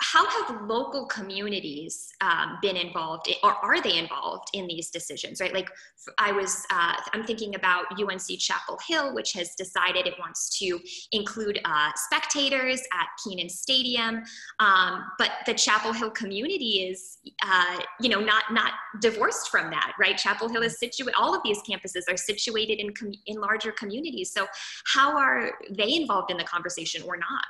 how 0.00 0.26
have 0.26 0.62
local 0.62 1.06
communities 1.06 2.08
um, 2.20 2.58
been 2.62 2.76
involved 2.76 3.28
or 3.42 3.52
are 3.52 3.80
they 3.80 3.98
involved 3.98 4.48
in 4.54 4.66
these 4.66 4.90
decisions 4.90 5.40
right? 5.40 5.52
Like 5.52 5.70
i 6.18 6.30
was 6.32 6.64
uh, 6.70 6.94
i'm 7.12 7.24
thinking 7.24 7.54
about 7.54 7.86
unc 7.98 8.38
chapel 8.38 8.78
hill 8.86 9.14
which 9.14 9.32
has 9.32 9.54
decided 9.54 10.06
it 10.06 10.14
wants 10.18 10.58
to 10.58 10.78
include 11.12 11.58
uh, 11.64 11.90
spectators 11.94 12.80
at 12.92 13.06
Kenan 13.24 13.48
stadium. 13.48 14.22
Um, 14.60 15.04
but 15.18 15.30
the 15.46 15.54
chapel 15.54 15.92
hill 15.92 16.10
community 16.10 16.88
is 16.88 17.18
uh, 17.42 17.78
you 18.00 18.08
know 18.08 18.20
not 18.20 18.44
not 18.52 18.72
divorced 19.00 19.48
from 19.50 19.70
that 19.70 19.92
right? 19.98 20.16
Chapel 20.16 20.48
hill 20.48 20.62
is 20.62 20.78
situated 20.78 21.14
all 21.18 21.34
of 21.34 21.42
these 21.44 21.60
campuses 21.68 22.02
are 22.08 22.16
situated 22.16 22.78
in 22.80 22.92
in 23.26 23.40
larger 23.40 23.72
communities. 23.72 24.32
So 24.32 24.46
how 24.86 25.16
are 25.18 25.52
they 25.70 25.94
involved 25.94 26.30
in 26.30 26.36
the 26.36 26.44
conversation 26.44 27.02
or 27.02 27.16
not 27.16 27.44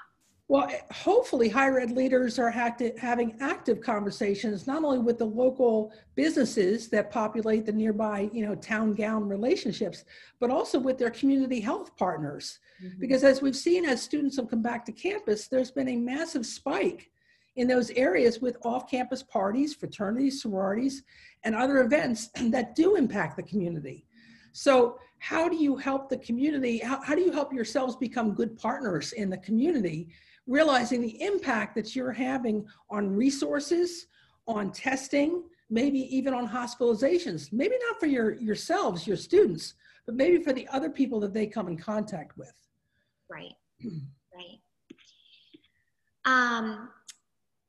well, 0.47 0.71
hopefully, 0.93 1.49
higher 1.49 1.81
ed 1.81 1.93
leaders 1.93 2.39
are 2.39 2.51
active, 2.51 2.99
having 2.99 3.35
active 3.41 3.81
conversations 3.81 4.67
not 4.67 4.85
only 4.85 4.99
with 4.99 5.17
the 5.17 5.25
local 5.25 5.91
businesses 6.17 6.89
that 6.91 7.11
populate 7.11 7.65
the 7.65 7.73
nearby, 7.73 8.29
you 8.31 8.45
know, 8.45 8.55
town 8.55 8.93
gown 8.93 9.27
relationships, 9.27 10.05
but 10.41 10.51
also 10.51 10.79
with 10.79 10.99
their 10.99 11.11
community 11.11 11.61
health 11.61 11.97
partners. 11.97 12.59
Mm-hmm. 12.83 13.01
Because 13.01 13.25
as 13.25 13.41
we've 13.41 13.57
seen, 13.57 13.87
as 13.87 14.03
students 14.03 14.37
have 14.37 14.51
come 14.51 14.61
back 14.61 14.85
to 14.85 14.93
campus, 14.93 15.49
there's 15.49 15.71
been 15.71 15.89
a 15.89 15.97
massive 15.97 16.45
spike 16.45 17.11
in 17.57 17.67
those 17.67 17.91
areas 17.93 18.41
with 18.41 18.59
off-campus 18.65 19.23
parties, 19.23 19.75
fraternities, 19.75 20.43
sororities, 20.43 21.05
and 21.45 21.55
other 21.55 21.79
events 21.79 22.29
that 22.51 22.75
do 22.75 22.97
impact 22.97 23.37
the 23.37 23.43
community. 23.43 24.05
So, 24.53 24.99
how 25.21 25.49
do 25.49 25.57
you 25.57 25.77
help 25.77 26.11
the 26.11 26.19
community? 26.19 26.79
How, 26.79 27.01
how 27.03 27.15
do 27.15 27.23
you 27.23 27.33
help 27.33 27.51
yourselves 27.51 27.97
become 27.97 28.35
good 28.35 28.59
partners 28.59 29.13
in 29.13 29.31
the 29.31 29.39
community? 29.39 30.09
Realizing 30.47 31.01
the 31.01 31.23
impact 31.23 31.75
that 31.75 31.97
you're 31.97 32.13
having 32.13 32.67
on 32.91 33.15
resources, 33.15 34.07
on 34.47 34.71
testing, 34.73 35.43
maybe 35.71 36.01
even 36.15 36.35
on 36.35 36.49
hospitalizations. 36.49 37.53
Maybe 37.53 37.77
not 37.89 37.99
for 37.99 38.07
your 38.07 38.35
yourselves, 38.35 39.07
your 39.07 39.17
students, 39.17 39.75
but 40.07 40.15
maybe 40.15 40.43
for 40.43 40.53
the 40.53 40.69
other 40.69 40.91
people 40.91 41.21
that 41.21 41.33
they 41.33 41.47
come 41.47 41.69
in 41.69 41.77
contact 41.77 42.37
with. 42.37 42.53
Right. 43.31 43.55
right. 44.35 44.61
Um, 46.27 46.89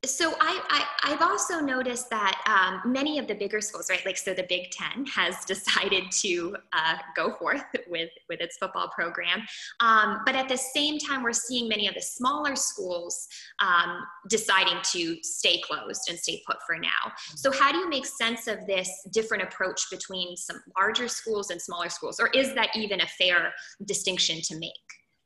so 0.06 0.34
I, 0.40 0.84
I 1.04 1.10
have 1.10 1.22
also 1.22 1.60
noticed 1.60 2.08
that 2.10 2.40
um, 2.46 2.90
many 2.90 3.18
of 3.18 3.26
the 3.26 3.34
bigger 3.34 3.60
schools, 3.60 3.90
right, 3.90 4.04
like 4.06 4.16
so 4.16 4.34
the 4.34 4.46
Big 4.48 4.70
Ten 4.70 5.04
has 5.06 5.44
decided 5.46 6.04
to 6.22 6.56
uh, 6.72 6.96
go 7.14 7.34
forth 7.34 7.62
with 7.88 8.10
with 8.28 8.40
its 8.40 8.56
football 8.56 8.88
program, 8.94 9.42
um, 9.80 10.22
but 10.24 10.34
at 10.34 10.48
the 10.48 10.56
same 10.56 10.98
time, 10.98 11.22
we're 11.22 11.32
seeing 11.32 11.68
many 11.68 11.88
of 11.88 11.94
the 11.94 12.00
smaller 12.00 12.56
schools 12.56 13.28
um, 13.60 14.00
deciding 14.28 14.78
to 14.92 15.16
stay 15.22 15.60
closed 15.60 16.02
and 16.08 16.18
stay 16.18 16.42
put 16.46 16.56
for 16.66 16.78
now. 16.78 17.12
So 17.34 17.52
how 17.52 17.72
do 17.72 17.78
you 17.78 17.88
make 17.88 18.06
sense 18.06 18.46
of 18.46 18.66
this 18.66 18.90
different 19.12 19.42
approach 19.42 19.90
between 19.90 20.36
some 20.36 20.60
larger 20.78 21.08
schools 21.08 21.50
and 21.50 21.60
smaller 21.60 21.88
schools, 21.88 22.20
or 22.20 22.28
is 22.28 22.54
that 22.54 22.70
even 22.74 23.00
a 23.00 23.06
fair 23.06 23.52
distinction 23.84 24.40
to 24.42 24.58
make? 24.58 24.72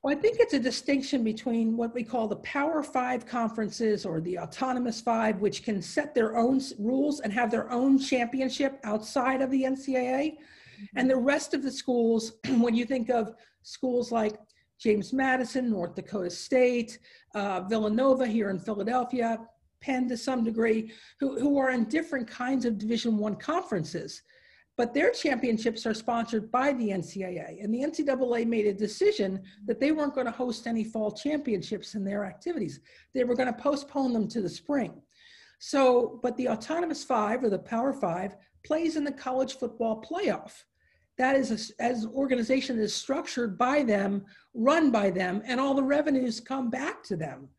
Well, 0.02 0.16
I 0.16 0.18
think 0.18 0.38
it's 0.40 0.54
a 0.54 0.58
distinction 0.58 1.22
between 1.22 1.76
what 1.76 1.92
we 1.92 2.02
call 2.02 2.26
the 2.26 2.36
Power 2.36 2.82
Five 2.82 3.26
conferences 3.26 4.06
or 4.06 4.22
the 4.22 4.38
Autonomous 4.38 4.98
Five, 4.98 5.40
which 5.40 5.62
can 5.62 5.82
set 5.82 6.14
their 6.14 6.38
own 6.38 6.62
rules 6.78 7.20
and 7.20 7.30
have 7.32 7.50
their 7.50 7.70
own 7.70 7.98
championship 7.98 8.80
outside 8.84 9.42
of 9.42 9.50
the 9.50 9.62
NCAA. 9.62 10.38
Mm-hmm. 10.38 10.84
And 10.96 11.10
the 11.10 11.16
rest 11.16 11.52
of 11.52 11.62
the 11.62 11.70
schools, 11.70 12.32
when 12.60 12.74
you 12.74 12.86
think 12.86 13.10
of 13.10 13.34
schools 13.62 14.10
like 14.10 14.38
James 14.78 15.12
Madison, 15.12 15.68
North 15.68 15.94
Dakota 15.94 16.30
State, 16.30 16.98
uh, 17.34 17.60
Villanova 17.60 18.26
here 18.26 18.48
in 18.48 18.58
Philadelphia, 18.58 19.38
Penn 19.82 20.08
to 20.08 20.16
some 20.16 20.44
degree, 20.44 20.92
who, 21.18 21.38
who 21.38 21.58
are 21.58 21.72
in 21.72 21.84
different 21.84 22.26
kinds 22.26 22.64
of 22.64 22.78
Division 22.78 23.18
One 23.18 23.36
conferences 23.36 24.22
but 24.80 24.94
their 24.94 25.10
championships 25.10 25.84
are 25.84 25.92
sponsored 25.92 26.50
by 26.50 26.72
the 26.72 26.88
NCAA. 26.88 27.62
And 27.62 27.74
the 27.74 27.82
NCAA 27.82 28.46
made 28.46 28.66
a 28.66 28.72
decision 28.72 29.42
that 29.66 29.78
they 29.78 29.92
weren't 29.92 30.14
going 30.14 30.24
to 30.24 30.32
host 30.32 30.66
any 30.66 30.84
fall 30.84 31.12
championships 31.12 31.94
in 31.94 32.02
their 32.02 32.24
activities. 32.24 32.80
They 33.12 33.24
were 33.24 33.34
going 33.34 33.52
to 33.52 33.60
postpone 33.60 34.14
them 34.14 34.26
to 34.28 34.40
the 34.40 34.48
spring. 34.48 35.02
So, 35.58 36.18
but 36.22 36.34
the 36.38 36.48
Autonomous 36.48 37.04
Five 37.04 37.44
or 37.44 37.50
the 37.50 37.58
Power 37.58 37.92
Five 37.92 38.36
plays 38.64 38.96
in 38.96 39.04
the 39.04 39.12
college 39.12 39.58
football 39.58 40.02
playoff. 40.02 40.64
That 41.18 41.36
is 41.36 41.50
a, 41.78 41.82
as 41.82 42.04
an 42.04 42.12
organization 42.14 42.78
is 42.78 42.94
structured 42.94 43.58
by 43.58 43.82
them, 43.82 44.24
run 44.54 44.90
by 44.90 45.10
them, 45.10 45.42
and 45.44 45.60
all 45.60 45.74
the 45.74 45.82
revenues 45.82 46.40
come 46.40 46.70
back 46.70 47.02
to 47.02 47.16
them. 47.16 47.50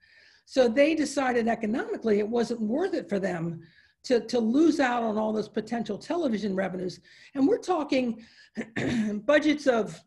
So 0.46 0.68
they 0.68 0.96
decided 0.96 1.48
economically 1.48 2.18
it 2.18 2.28
wasn't 2.28 2.62
worth 2.62 2.96
it 2.96 3.08
for 3.08 3.20
them 3.20 3.62
to, 4.04 4.20
to 4.28 4.40
lose 4.40 4.80
out 4.80 5.04
on 5.04 5.18
all 5.18 5.32
those 5.32 5.50
potential 5.50 5.98
television 5.98 6.56
revenues. 6.56 7.00
And 7.36 7.48
we're 7.48 7.60
talking 7.60 8.24
budgets 9.26 9.68
of, 9.68 10.00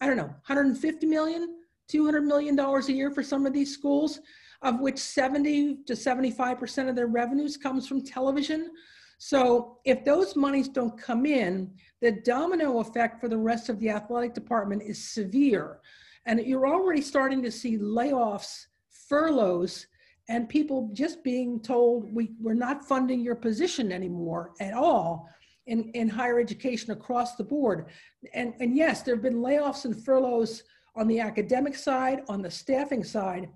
I 0.00 0.06
don't 0.06 0.16
know, 0.16 0.26
150 0.46 1.06
million, 1.06 1.56
200 1.88 2.22
million 2.22 2.54
dollars 2.54 2.88
a 2.88 2.92
year 2.92 3.10
for 3.10 3.22
some 3.22 3.46
of 3.46 3.52
these 3.52 3.72
schools, 3.72 4.20
of 4.62 4.80
which 4.80 4.98
70 4.98 5.84
to 5.86 5.94
75% 5.94 6.88
of 6.88 6.96
their 6.96 7.06
revenues 7.06 7.56
comes 7.56 7.86
from 7.86 8.04
television. 8.04 8.70
So 9.18 9.78
if 9.84 10.04
those 10.04 10.36
monies 10.36 10.68
don't 10.68 11.00
come 11.00 11.26
in, 11.26 11.72
the 12.00 12.12
domino 12.12 12.78
effect 12.78 13.20
for 13.20 13.28
the 13.28 13.38
rest 13.38 13.68
of 13.68 13.80
the 13.80 13.90
athletic 13.90 14.34
department 14.34 14.82
is 14.82 15.02
severe. 15.02 15.80
And 16.26 16.40
you're 16.40 16.68
already 16.68 17.00
starting 17.00 17.42
to 17.42 17.50
see 17.50 17.78
layoffs, 17.78 18.66
furloughs, 19.08 19.86
and 20.28 20.48
people 20.48 20.90
just 20.92 21.24
being 21.24 21.58
told 21.60 22.12
we, 22.12 22.32
we're 22.40 22.54
not 22.54 22.86
funding 22.86 23.20
your 23.20 23.34
position 23.34 23.90
anymore 23.90 24.52
at 24.60 24.74
all 24.74 25.28
in, 25.66 25.90
in 25.94 26.08
higher 26.08 26.38
education 26.38 26.92
across 26.92 27.36
the 27.36 27.44
board. 27.44 27.86
And, 28.34 28.54
and 28.60 28.76
yes, 28.76 29.02
there 29.02 29.14
have 29.14 29.22
been 29.22 29.40
layoffs 29.40 29.84
and 29.84 30.04
furloughs 30.04 30.62
on 30.96 31.08
the 31.08 31.20
academic 31.20 31.74
side, 31.74 32.22
on 32.28 32.42
the 32.42 32.50
staffing 32.50 33.04
side, 33.04 33.48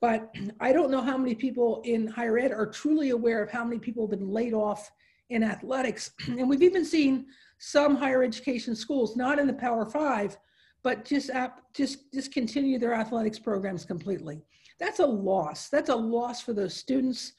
but 0.00 0.34
I 0.60 0.72
don't 0.72 0.90
know 0.90 1.02
how 1.02 1.16
many 1.16 1.34
people 1.34 1.80
in 1.84 2.06
higher 2.06 2.38
ed 2.38 2.52
are 2.52 2.66
truly 2.66 3.10
aware 3.10 3.42
of 3.42 3.50
how 3.50 3.64
many 3.64 3.78
people 3.78 4.04
have 4.04 4.18
been 4.18 4.30
laid 4.30 4.52
off 4.52 4.90
in 5.30 5.42
athletics. 5.42 6.10
And 6.28 6.48
we've 6.48 6.62
even 6.62 6.84
seen 6.84 7.26
some 7.58 7.94
higher 7.94 8.22
education 8.22 8.74
schools, 8.74 9.16
not 9.16 9.38
in 9.38 9.46
the 9.46 9.52
Power 9.52 9.86
Five, 9.86 10.36
but 10.82 11.04
just, 11.04 11.30
just 11.74 12.10
just 12.12 12.32
continue 12.32 12.78
their 12.78 12.94
athletics 12.94 13.38
programs 13.38 13.84
completely 13.84 14.40
that's 14.80 14.98
a 14.98 15.06
loss. 15.06 15.68
That's 15.68 15.90
a 15.90 15.94
loss 15.94 16.40
for 16.40 16.54
those 16.54 16.74
students. 16.74 17.34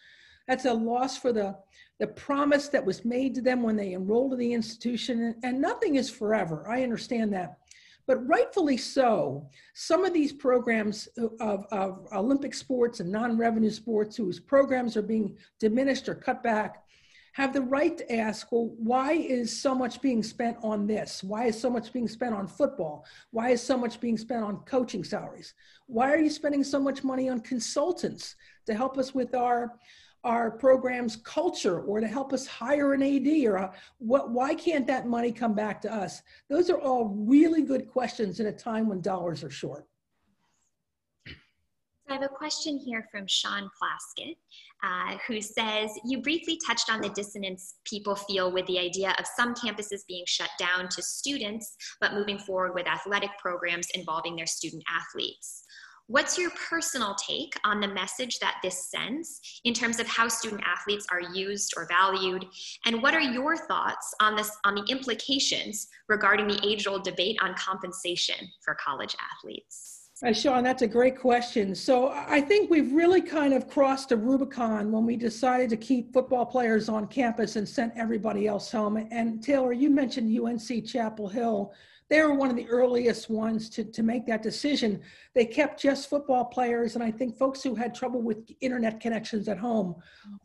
That's 0.48 0.65
a 0.65 0.74
loss 0.74 1.17
for 1.17 1.33
the, 1.33 1.57
the 2.00 2.07
promise 2.07 2.67
that 2.69 2.86
was 2.86 3.03
made 3.03 3.36
to 3.36 3.41
them 3.41 3.63
when 3.63 3.75
they 3.75 3.93
enrolled 3.93 4.33
in 4.33 4.39
the 4.39 4.53
institution. 4.53 5.36
And 5.43 5.60
nothing 5.60 5.95
is 5.95 6.10
forever. 6.10 6.65
I 6.69 6.83
understand 6.83 7.33
that. 7.33 7.57
but 8.07 8.27
rightfully 8.27 8.77
so. 8.77 9.48
Some 9.74 10.03
of 10.03 10.13
these 10.13 10.33
programs 10.33 11.07
of, 11.39 11.65
of 11.71 12.07
Olympic 12.13 12.53
sports 12.53 13.00
and 13.00 13.12
non-revenue 13.12 13.69
sports 13.69 14.17
whose 14.17 14.39
programs 14.39 14.98
are 14.98 15.01
being 15.01 15.38
diminished 15.60 16.10
or 16.10 16.15
cut 16.15 16.43
back 16.43 16.83
have 17.33 17.53
the 17.53 17.61
right 17.61 17.97
to 17.97 18.13
ask, 18.13 18.51
well, 18.51 18.73
why 18.77 19.13
is 19.13 19.57
so 19.57 19.73
much 19.73 20.01
being 20.01 20.21
spent 20.21 20.57
on 20.61 20.85
this? 20.85 21.23
Why 21.23 21.45
is 21.45 21.59
so 21.59 21.69
much 21.69 21.93
being 21.93 22.07
spent 22.07 22.35
on 22.35 22.47
football? 22.47 23.05
Why 23.31 23.50
is 23.51 23.61
so 23.61 23.77
much 23.77 24.01
being 24.01 24.17
spent 24.17 24.43
on 24.43 24.57
coaching 24.65 25.03
salaries? 25.03 25.53
Why 25.88 26.11
are 26.11 26.19
you 26.19 26.29
spending 26.29 26.63
so 26.63 26.79
much 26.79 27.03
money 27.03 27.29
on 27.29 27.39
consultants 27.39 28.35
to 28.65 28.73
help 28.73 28.97
us 28.97 29.13
with 29.13 29.33
our 29.35 29.73
our 30.23 30.51
program's 30.51 31.15
culture 31.15 31.81
or 31.81 32.00
to 32.00 32.07
help 32.07 32.31
us 32.31 32.45
hire 32.45 32.93
an 32.93 33.01
AD 33.01 33.27
or 33.45 33.55
a, 33.55 33.73
what, 33.97 34.29
why 34.29 34.53
can't 34.53 34.85
that 34.85 35.07
money 35.07 35.31
come 35.31 35.55
back 35.55 35.81
to 35.81 35.91
us? 35.91 36.21
Those 36.47 36.69
are 36.69 36.79
all 36.79 37.05
really 37.05 37.63
good 37.63 37.88
questions 37.89 38.39
in 38.39 38.45
a 38.45 38.51
time 38.51 38.88
when 38.88 39.01
dollars 39.01 39.43
are 39.43 39.50
short. 39.50 39.88
I 42.11 42.15
have 42.15 42.23
a 42.23 42.27
question 42.27 42.77
here 42.77 43.07
from 43.09 43.25
Sean 43.25 43.69
Plaskett, 43.79 44.35
uh, 44.83 45.17
who 45.25 45.41
says, 45.41 45.91
You 46.03 46.21
briefly 46.21 46.59
touched 46.67 46.91
on 46.91 46.99
the 46.99 47.07
dissonance 47.07 47.75
people 47.85 48.15
feel 48.15 48.51
with 48.51 48.65
the 48.65 48.79
idea 48.79 49.15
of 49.17 49.25
some 49.37 49.55
campuses 49.55 50.05
being 50.09 50.25
shut 50.27 50.49
down 50.59 50.89
to 50.89 51.01
students, 51.01 51.73
but 52.01 52.13
moving 52.13 52.37
forward 52.37 52.73
with 52.75 52.85
athletic 52.85 53.29
programs 53.41 53.87
involving 53.93 54.35
their 54.35 54.45
student 54.45 54.83
athletes. 54.93 55.63
What's 56.07 56.37
your 56.37 56.51
personal 56.69 57.15
take 57.15 57.53
on 57.63 57.79
the 57.79 57.87
message 57.87 58.39
that 58.39 58.57
this 58.61 58.91
sends 58.91 59.39
in 59.63 59.73
terms 59.73 60.01
of 60.01 60.07
how 60.07 60.27
student 60.27 60.63
athletes 60.65 61.07
are 61.09 61.21
used 61.33 61.73
or 61.77 61.87
valued? 61.87 62.45
And 62.85 63.01
what 63.01 63.13
are 63.13 63.21
your 63.21 63.55
thoughts 63.55 64.13
on 64.19 64.35
this 64.35 64.51
on 64.65 64.75
the 64.75 64.83
implications 64.89 65.87
regarding 66.09 66.49
the 66.49 66.59
age-old 66.67 67.05
debate 67.05 67.37
on 67.41 67.55
compensation 67.55 68.49
for 68.65 68.75
college 68.85 69.15
athletes? 69.37 70.00
Uh, 70.23 70.31
Sean, 70.31 70.63
that's 70.63 70.83
a 70.83 70.87
great 70.87 71.17
question. 71.17 71.73
So 71.73 72.09
I 72.09 72.41
think 72.41 72.69
we've 72.69 72.93
really 72.93 73.21
kind 73.21 73.53
of 73.53 73.67
crossed 73.67 74.11
a 74.11 74.17
Rubicon 74.17 74.91
when 74.91 75.05
we 75.05 75.15
decided 75.15 75.69
to 75.71 75.77
keep 75.77 76.13
football 76.13 76.45
players 76.45 76.89
on 76.89 77.07
campus 77.07 77.55
and 77.55 77.67
sent 77.67 77.93
everybody 77.95 78.47
else 78.47 78.71
home. 78.71 78.97
And 79.09 79.43
Taylor, 79.43 79.73
you 79.73 79.89
mentioned 79.89 80.37
UNC 80.39 80.85
Chapel 80.85 81.27
Hill 81.27 81.73
they 82.11 82.21
were 82.21 82.33
one 82.33 82.49
of 82.49 82.57
the 82.57 82.67
earliest 82.67 83.29
ones 83.29 83.69
to, 83.69 83.85
to 83.85 84.03
make 84.03 84.25
that 84.25 84.43
decision. 84.43 84.99
They 85.33 85.45
kept 85.45 85.81
just 85.81 86.09
football 86.09 86.43
players 86.43 86.95
and 86.95 87.03
I 87.03 87.09
think 87.09 87.37
folks 87.37 87.63
who 87.63 87.73
had 87.73 87.95
trouble 87.95 88.21
with 88.21 88.51
internet 88.59 88.99
connections 88.99 89.47
at 89.47 89.57
home 89.57 89.95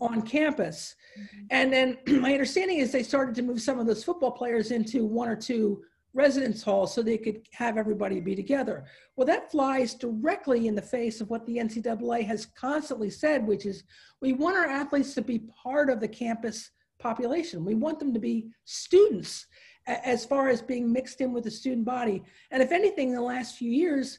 on 0.00 0.22
campus. 0.22 0.94
Mm-hmm. 1.18 1.46
And 1.50 1.72
then 1.72 1.98
my 2.20 2.32
understanding 2.32 2.78
is 2.78 2.92
they 2.92 3.02
started 3.02 3.34
to 3.34 3.42
move 3.42 3.60
some 3.60 3.80
of 3.80 3.86
those 3.86 4.04
football 4.04 4.30
players 4.30 4.70
into 4.70 5.04
one 5.04 5.28
or 5.28 5.34
two 5.34 5.82
residence 6.16 6.62
halls 6.62 6.94
so 6.94 7.02
they 7.02 7.18
could 7.18 7.46
have 7.52 7.76
everybody 7.76 8.20
be 8.20 8.34
together. 8.34 8.86
Well, 9.14 9.26
that 9.26 9.50
flies 9.50 9.94
directly 9.94 10.66
in 10.66 10.74
the 10.74 10.82
face 10.82 11.20
of 11.20 11.28
what 11.28 11.44
the 11.46 11.58
NCAA 11.58 12.26
has 12.26 12.46
constantly 12.46 13.10
said, 13.10 13.46
which 13.46 13.66
is 13.66 13.84
we 14.22 14.32
want 14.32 14.56
our 14.56 14.64
athletes 14.64 15.14
to 15.14 15.22
be 15.22 15.40
part 15.62 15.90
of 15.90 16.00
the 16.00 16.08
campus 16.08 16.70
population. 16.98 17.64
We 17.64 17.74
want 17.74 17.98
them 17.98 18.14
to 18.14 18.18
be 18.18 18.48
students 18.64 19.46
as 19.86 20.24
far 20.24 20.48
as 20.48 20.62
being 20.62 20.90
mixed 20.90 21.20
in 21.20 21.32
with 21.32 21.44
the 21.44 21.50
student 21.50 21.84
body. 21.84 22.22
And 22.50 22.62
if 22.62 22.72
anything, 22.72 23.10
in 23.10 23.14
the 23.14 23.20
last 23.20 23.56
few 23.56 23.70
years, 23.70 24.18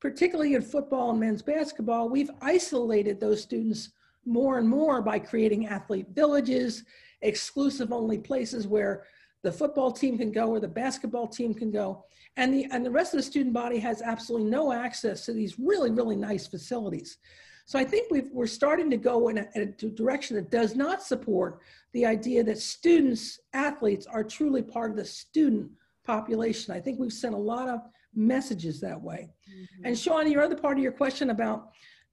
particularly 0.00 0.54
in 0.54 0.62
football 0.62 1.10
and 1.10 1.18
men's 1.18 1.42
basketball, 1.42 2.10
we've 2.10 2.30
isolated 2.42 3.18
those 3.18 3.42
students 3.42 3.90
more 4.26 4.58
and 4.58 4.68
more 4.68 5.00
by 5.00 5.18
creating 5.18 5.66
athlete 5.66 6.08
villages, 6.12 6.84
exclusive 7.22 7.90
only 7.90 8.18
places 8.18 8.68
where 8.68 9.04
the 9.42 9.52
football 9.52 9.92
team 9.92 10.18
can 10.18 10.32
go 10.32 10.48
or 10.48 10.60
the 10.60 10.68
basketball 10.68 11.28
team 11.28 11.54
can 11.54 11.70
go. 11.70 12.04
And 12.36 12.52
the, 12.52 12.66
and 12.70 12.84
the 12.84 12.90
rest 12.90 13.14
of 13.14 13.18
the 13.18 13.22
student 13.22 13.52
body 13.54 13.78
has 13.78 14.02
absolutely 14.02 14.50
no 14.50 14.72
access 14.72 15.24
to 15.26 15.32
these 15.32 15.58
really, 15.58 15.90
really 15.90 16.16
nice 16.16 16.46
facilities. 16.46 17.18
So 17.66 17.78
I 17.78 17.84
think 17.84 18.10
we 18.10 18.22
are 18.40 18.46
starting 18.46 18.88
to 18.90 18.96
go 18.96 19.28
in 19.28 19.38
a, 19.38 19.46
in 19.54 19.62
a 19.62 19.86
direction 19.90 20.36
that 20.36 20.50
does 20.50 20.74
not 20.74 21.02
support 21.02 21.60
the 21.92 22.06
idea 22.06 22.42
that 22.44 22.58
students, 22.58 23.40
athletes, 23.52 24.06
are 24.06 24.24
truly 24.24 24.62
part 24.62 24.90
of 24.90 24.96
the 24.96 25.04
student 25.04 25.70
population. 26.04 26.74
I 26.74 26.80
think 26.80 26.98
we've 26.98 27.12
sent 27.12 27.34
a 27.34 27.38
lot 27.38 27.68
of 27.68 27.80
messages 28.14 28.80
that 28.80 29.00
way. 29.00 29.28
Mm-hmm. 29.50 29.84
And 29.84 29.98
Sean, 29.98 30.30
your 30.30 30.42
other 30.42 30.56
part 30.56 30.78
of 30.78 30.82
your 30.82 30.92
question 30.92 31.28
about 31.28 31.68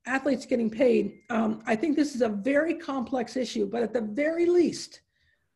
athletes 0.05 0.45
getting 0.45 0.69
paid, 0.69 1.19
um, 1.29 1.63
I 1.65 1.75
think 1.75 1.95
this 1.95 2.15
is 2.15 2.21
a 2.21 2.29
very 2.29 2.75
complex 2.75 3.37
issue, 3.37 3.65
but 3.65 3.81
at 3.81 3.93
the 3.93 4.01
very 4.01 4.45
least, 4.45 5.01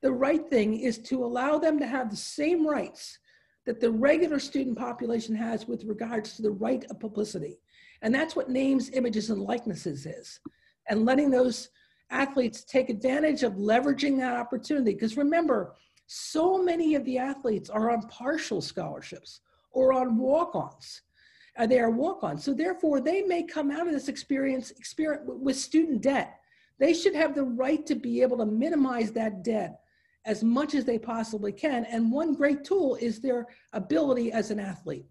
the 0.01 0.11
right 0.11 0.47
thing 0.49 0.79
is 0.79 0.97
to 0.97 1.23
allow 1.23 1.57
them 1.57 1.79
to 1.79 1.87
have 1.87 2.09
the 2.09 2.15
same 2.15 2.65
rights 2.65 3.19
that 3.65 3.79
the 3.79 3.91
regular 3.91 4.39
student 4.39 4.77
population 4.77 5.35
has 5.35 5.67
with 5.67 5.83
regards 5.83 6.35
to 6.35 6.41
the 6.41 6.51
right 6.51 6.85
of 6.89 6.99
publicity. 6.99 7.59
And 8.01 8.15
that's 8.15 8.35
what 8.35 8.49
names, 8.49 8.89
images, 8.91 9.29
and 9.29 9.41
likenesses 9.41 10.05
is. 10.05 10.39
And 10.89 11.05
letting 11.05 11.29
those 11.29 11.69
athletes 12.09 12.63
take 12.63 12.89
advantage 12.89 13.43
of 13.43 13.53
leveraging 13.53 14.17
that 14.19 14.35
opportunity. 14.35 14.93
Because 14.93 15.17
remember, 15.17 15.75
so 16.07 16.63
many 16.63 16.95
of 16.95 17.03
the 17.05 17.17
athletes 17.17 17.69
are 17.69 17.91
on 17.91 18.03
partial 18.03 18.61
scholarships 18.61 19.41
or 19.71 19.93
on 19.93 20.17
walk-ons. 20.17 21.01
Uh, 21.57 21.67
they 21.67 21.79
are 21.79 21.91
walk-ons. 21.91 22.43
So 22.43 22.53
therefore, 22.53 23.01
they 23.01 23.21
may 23.21 23.43
come 23.43 23.69
out 23.69 23.85
of 23.85 23.93
this 23.93 24.07
experience, 24.07 24.71
experience 24.71 25.23
with 25.27 25.57
student 25.57 26.01
debt. 26.01 26.39
They 26.79 26.93
should 26.93 27.13
have 27.13 27.35
the 27.35 27.43
right 27.43 27.85
to 27.85 27.95
be 27.95 28.21
able 28.21 28.37
to 28.37 28.45
minimize 28.45 29.11
that 29.11 29.43
debt 29.43 29.81
as 30.25 30.43
much 30.43 30.73
as 30.75 30.85
they 30.85 30.99
possibly 30.99 31.51
can. 31.51 31.85
And 31.85 32.11
one 32.11 32.33
great 32.33 32.63
tool 32.63 32.95
is 32.95 33.19
their 33.21 33.47
ability 33.73 34.31
as 34.31 34.51
an 34.51 34.59
athlete. 34.59 35.05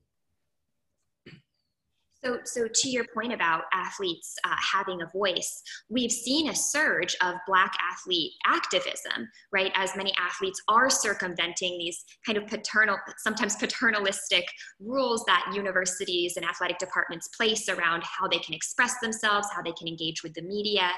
So, 2.24 2.38
so 2.44 2.66
to 2.72 2.88
your 2.88 3.04
point 3.14 3.32
about 3.32 3.64
athletes 3.72 4.34
uh, 4.44 4.56
having 4.72 5.02
a 5.02 5.06
voice, 5.06 5.62
we've 5.88 6.10
seen 6.10 6.48
a 6.48 6.54
surge 6.54 7.16
of 7.22 7.36
Black 7.46 7.72
athlete 7.92 8.32
activism, 8.44 9.28
right? 9.52 9.70
As 9.76 9.94
many 9.96 10.12
athletes 10.18 10.60
are 10.68 10.90
circumventing 10.90 11.78
these 11.78 12.04
kind 12.26 12.36
of 12.36 12.46
paternal, 12.48 12.96
sometimes 13.18 13.54
paternalistic 13.56 14.44
rules 14.80 15.22
that 15.26 15.52
universities 15.54 16.36
and 16.36 16.44
athletic 16.44 16.78
departments 16.78 17.28
place 17.28 17.68
around 17.68 18.02
how 18.02 18.26
they 18.26 18.38
can 18.38 18.54
express 18.54 18.98
themselves, 19.00 19.46
how 19.54 19.62
they 19.62 19.72
can 19.72 19.86
engage 19.86 20.24
with 20.24 20.34
the 20.34 20.42
media. 20.42 20.90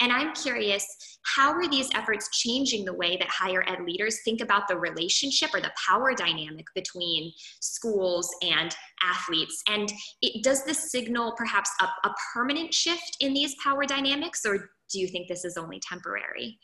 And 0.00 0.12
I'm 0.12 0.32
curious, 0.34 0.86
how 1.36 1.52
are 1.52 1.68
these 1.68 1.90
efforts 1.94 2.30
changing 2.32 2.84
the 2.84 2.94
way 2.94 3.16
that 3.18 3.28
higher 3.28 3.62
ed 3.68 3.84
leaders 3.84 4.20
think 4.24 4.40
about 4.40 4.66
the 4.66 4.76
relationship 4.76 5.50
or 5.52 5.60
the 5.60 5.72
power 5.86 6.14
dynamic 6.14 6.66
between 6.74 7.32
schools 7.60 8.30
and 8.42 8.74
athletes? 9.02 9.62
And 9.68 9.92
it, 10.22 10.42
does 10.42 10.59
this 10.64 10.90
signal 10.90 11.32
perhaps 11.36 11.70
a, 11.80 11.84
a 11.84 12.14
permanent 12.32 12.72
shift 12.72 13.16
in 13.20 13.34
these 13.34 13.54
power 13.62 13.84
dynamics, 13.84 14.44
or 14.44 14.70
do 14.90 14.98
you 14.98 15.08
think 15.08 15.28
this 15.28 15.44
is 15.44 15.56
only 15.56 15.80
temporary? 15.80 16.58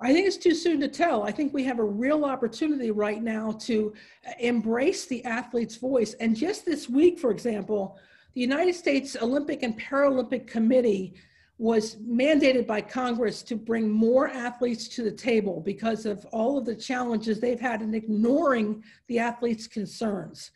I 0.00 0.12
think 0.12 0.26
it's 0.26 0.36
too 0.36 0.54
soon 0.54 0.80
to 0.80 0.88
tell. 0.88 1.22
I 1.22 1.30
think 1.30 1.54
we 1.54 1.62
have 1.64 1.78
a 1.78 1.84
real 1.84 2.24
opportunity 2.24 2.90
right 2.90 3.22
now 3.22 3.52
to 3.60 3.94
uh, 4.26 4.32
embrace 4.40 5.06
the 5.06 5.24
athlete's 5.24 5.76
voice. 5.76 6.14
And 6.14 6.34
just 6.34 6.64
this 6.66 6.88
week, 6.88 7.20
for 7.20 7.30
example, 7.30 7.98
the 8.34 8.40
United 8.40 8.74
States 8.74 9.16
Olympic 9.20 9.62
and 9.62 9.78
Paralympic 9.78 10.48
Committee 10.48 11.14
was 11.58 11.96
mandated 11.96 12.66
by 12.66 12.80
Congress 12.80 13.42
to 13.44 13.54
bring 13.54 13.88
more 13.88 14.28
athletes 14.28 14.88
to 14.88 15.04
the 15.04 15.12
table 15.12 15.60
because 15.60 16.06
of 16.06 16.26
all 16.32 16.58
of 16.58 16.64
the 16.64 16.74
challenges 16.74 17.38
they've 17.38 17.60
had 17.60 17.82
in 17.82 17.94
ignoring 17.94 18.82
the 19.06 19.20
athletes' 19.20 19.68
concerns. 19.68 20.50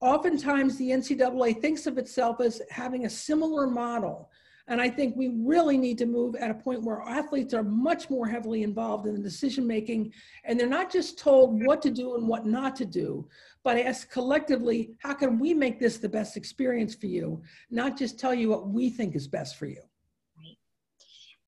Oftentimes, 0.00 0.76
the 0.76 0.90
NCAA 0.90 1.60
thinks 1.60 1.86
of 1.86 1.98
itself 1.98 2.40
as 2.40 2.60
having 2.70 3.06
a 3.06 3.10
similar 3.10 3.66
model. 3.66 4.30
And 4.66 4.80
I 4.80 4.88
think 4.88 5.14
we 5.14 5.28
really 5.28 5.76
need 5.76 5.98
to 5.98 6.06
move 6.06 6.36
at 6.36 6.50
a 6.50 6.54
point 6.54 6.82
where 6.82 7.02
athletes 7.02 7.52
are 7.52 7.62
much 7.62 8.08
more 8.08 8.26
heavily 8.26 8.62
involved 8.62 9.06
in 9.06 9.14
the 9.14 9.20
decision 9.20 9.66
making. 9.66 10.12
And 10.44 10.58
they're 10.58 10.66
not 10.66 10.90
just 10.90 11.18
told 11.18 11.62
what 11.66 11.82
to 11.82 11.90
do 11.90 12.14
and 12.14 12.26
what 12.26 12.46
not 12.46 12.74
to 12.76 12.86
do, 12.86 13.28
but 13.62 13.76
ask 13.76 14.10
collectively, 14.10 14.96
how 15.00 15.12
can 15.14 15.38
we 15.38 15.52
make 15.52 15.78
this 15.78 15.98
the 15.98 16.08
best 16.08 16.36
experience 16.36 16.94
for 16.94 17.06
you? 17.06 17.42
Not 17.70 17.98
just 17.98 18.18
tell 18.18 18.32
you 18.32 18.48
what 18.48 18.68
we 18.68 18.88
think 18.88 19.14
is 19.14 19.28
best 19.28 19.56
for 19.56 19.66
you 19.66 19.82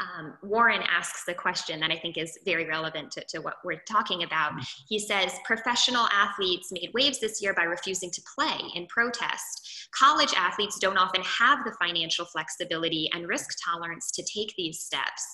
um, 0.01 0.35
Warren 0.43 0.83
asks 0.83 1.25
the 1.25 1.33
question 1.33 1.81
that 1.81 1.91
I 1.91 1.97
think 1.97 2.19
is 2.19 2.39
very 2.45 2.67
relevant 2.67 3.11
to, 3.13 3.25
to, 3.29 3.39
what 3.39 3.55
we're 3.65 3.81
talking 3.89 4.25
about. 4.25 4.53
Mm-hmm. 4.53 4.85
He 4.89 4.99
says, 4.99 5.33
professional 5.45 6.07
athletes 6.13 6.71
made 6.71 6.91
waves 6.93 7.19
this 7.19 7.41
year 7.41 7.55
by 7.55 7.63
refusing 7.63 8.11
to 8.11 8.23
play 8.35 8.59
in 8.75 8.87
protest. 8.89 9.89
College 9.93 10.35
athletes 10.37 10.79
don't 10.79 10.99
often 10.99 11.23
have 11.23 11.65
the 11.65 11.75
financial 11.81 12.27
flexibility 12.27 13.09
and 13.15 13.27
risk 13.27 13.57
tolerance 13.65 14.11
to 14.13 14.23
take 14.23 14.55
these 14.57 14.81
steps. 14.81 15.25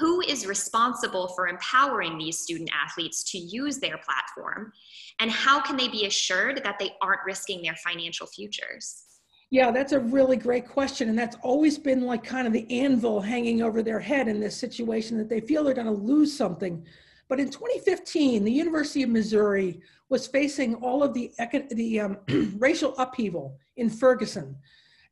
Who 0.00 0.22
is 0.22 0.46
responsible 0.46 1.28
for 1.28 1.46
empowering 1.46 2.18
these 2.18 2.38
student 2.38 2.70
athletes 2.74 3.22
to 3.30 3.38
use 3.38 3.78
their 3.78 3.98
platform? 3.98 4.72
And 5.20 5.30
how 5.30 5.60
can 5.60 5.76
they 5.76 5.88
be 5.88 6.06
assured 6.06 6.62
that 6.64 6.78
they 6.80 6.92
aren't 7.00 7.20
risking 7.24 7.62
their 7.62 7.76
financial 7.76 8.26
futures? 8.26 9.04
Yeah, 9.50 9.70
that's 9.70 9.92
a 9.92 10.00
really 10.00 10.36
great 10.36 10.66
question. 10.66 11.08
And 11.08 11.18
that's 11.18 11.36
always 11.42 11.78
been 11.78 12.02
like 12.02 12.24
kind 12.24 12.46
of 12.46 12.52
the 12.52 12.70
anvil 12.70 13.20
hanging 13.20 13.62
over 13.62 13.82
their 13.82 14.00
head 14.00 14.28
in 14.28 14.40
this 14.40 14.56
situation 14.56 15.16
that 15.18 15.28
they 15.28 15.40
feel 15.40 15.62
they're 15.62 15.74
going 15.74 15.86
to 15.86 15.92
lose 15.92 16.36
something. 16.36 16.84
But 17.28 17.40
in 17.40 17.50
2015, 17.50 18.44
the 18.44 18.52
University 18.52 19.02
of 19.02 19.10
Missouri 19.10 19.80
was 20.08 20.26
facing 20.26 20.74
all 20.76 21.02
of 21.02 21.14
the, 21.14 21.32
the 21.70 22.00
um, 22.00 22.18
racial 22.58 22.94
upheaval 22.98 23.58
in 23.76 23.88
Ferguson. 23.88 24.56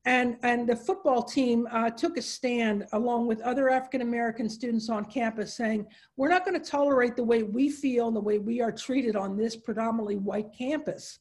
And, 0.05 0.37
and 0.43 0.69
the 0.69 0.75
football 0.75 1.23
team 1.23 1.69
uh, 1.71 1.91
took 1.91 2.17
a 2.17 2.23
stand 2.23 2.87
along 2.93 3.29
with 3.29 3.41
other 3.43 3.71
African 3.71 4.01
American 4.01 4.49
students 4.49 4.89
on 4.89 5.05
campus 5.05 5.55
saying, 5.55 5.87
we're 6.17 6.29
not 6.29 6.45
going 6.45 6.61
to 6.61 6.71
tolerate 6.71 7.15
the 7.15 7.23
way 7.23 7.45
we 7.45 7.71
feel 7.71 8.09
and 8.09 8.17
the 8.17 8.21
way 8.21 8.39
we 8.39 8.61
are 8.61 8.73
treated 8.73 9.15
on 9.15 9.37
this 9.37 9.55
predominantly 9.55 10.17
white 10.17 10.49
campus. 10.57 11.21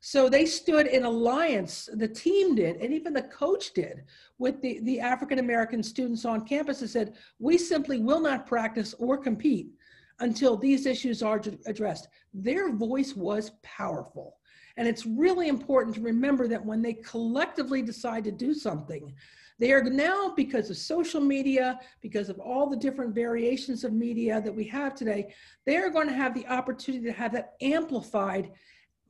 So 0.00 0.30
they 0.30 0.46
stood 0.46 0.86
in 0.86 1.04
alliance, 1.04 1.88
the 1.92 2.08
team 2.08 2.54
did, 2.54 2.76
and 2.76 2.92
even 2.92 3.12
the 3.12 3.22
coach 3.22 3.74
did, 3.74 4.04
with 4.38 4.60
the, 4.62 4.80
the 4.84 4.98
African 4.98 5.38
American 5.38 5.82
students 5.82 6.24
on 6.24 6.46
campus 6.46 6.80
and 6.80 6.88
said, 6.88 7.14
we 7.38 7.58
simply 7.58 7.98
will 7.98 8.20
not 8.20 8.46
practice 8.46 8.94
or 8.98 9.18
compete 9.18 9.68
until 10.20 10.56
these 10.56 10.86
issues 10.86 11.22
are 11.22 11.42
addressed. 11.66 12.08
Their 12.32 12.72
voice 12.72 13.14
was 13.14 13.52
powerful. 13.62 14.38
And 14.78 14.88
it's 14.88 15.04
really 15.04 15.48
important 15.48 15.94
to 15.96 16.00
remember 16.00 16.48
that 16.48 16.64
when 16.64 16.80
they 16.80 16.94
collectively 16.94 17.82
decide 17.82 18.24
to 18.24 18.32
do 18.32 18.54
something, 18.54 19.12
they 19.58 19.72
are 19.72 19.82
now, 19.82 20.32
because 20.34 20.70
of 20.70 20.78
social 20.78 21.20
media, 21.20 21.78
because 22.00 22.30
of 22.30 22.38
all 22.38 22.70
the 22.70 22.76
different 22.76 23.14
variations 23.14 23.84
of 23.84 23.92
media 23.92 24.40
that 24.40 24.54
we 24.54 24.64
have 24.64 24.94
today, 24.94 25.34
they 25.66 25.76
are 25.76 25.90
going 25.90 26.06
to 26.06 26.14
have 26.14 26.34
the 26.34 26.46
opportunity 26.46 27.04
to 27.04 27.12
have 27.12 27.32
that 27.32 27.52
amplified 27.60 28.52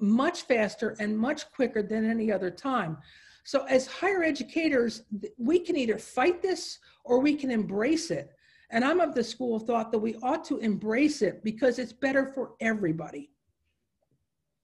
much 0.01 0.43
faster 0.43 0.97
and 0.99 1.17
much 1.17 1.51
quicker 1.53 1.83
than 1.83 2.09
any 2.09 2.33
other 2.33 2.51
time. 2.51 2.97
So, 3.45 3.65
as 3.65 3.87
higher 3.87 4.23
educators, 4.23 5.03
we 5.39 5.59
can 5.59 5.77
either 5.77 5.99
fight 5.99 6.43
this 6.43 6.79
or 7.05 7.21
we 7.21 7.35
can 7.35 7.51
embrace 7.51 8.11
it. 8.11 8.31
And 8.71 8.85
I'm 8.85 9.01
of 9.01 9.15
the 9.15 9.25
school 9.25 9.57
of 9.57 9.65
thought 9.65 9.91
that 9.93 9.99
we 9.99 10.15
ought 10.23 10.45
to 10.45 10.59
embrace 10.59 11.23
it 11.23 11.43
because 11.43 11.79
it's 11.79 11.93
better 11.93 12.27
for 12.27 12.53
everybody. 12.61 13.31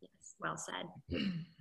Yes, 0.01 0.35
well 0.41 0.57
said. 0.57 1.21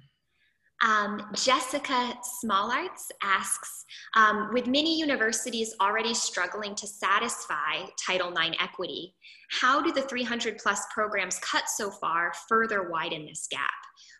Um, 0.85 1.19
Jessica 1.33 2.13
Smallarts 2.21 3.09
asks, 3.23 3.85
um, 4.15 4.51
with 4.53 4.67
many 4.67 4.99
universities 4.99 5.73
already 5.81 6.13
struggling 6.13 6.75
to 6.75 6.85
satisfy 6.85 7.87
Title 8.05 8.29
IX 8.29 8.55
equity, 8.61 9.15
how 9.49 9.81
do 9.81 9.91
the 9.91 10.03
300 10.03 10.59
plus 10.59 10.85
programs 10.93 11.39
cut 11.39 11.63
so 11.67 11.89
far 11.89 12.31
further 12.47 12.87
widen 12.89 13.25
this 13.25 13.47
gap? 13.49 13.71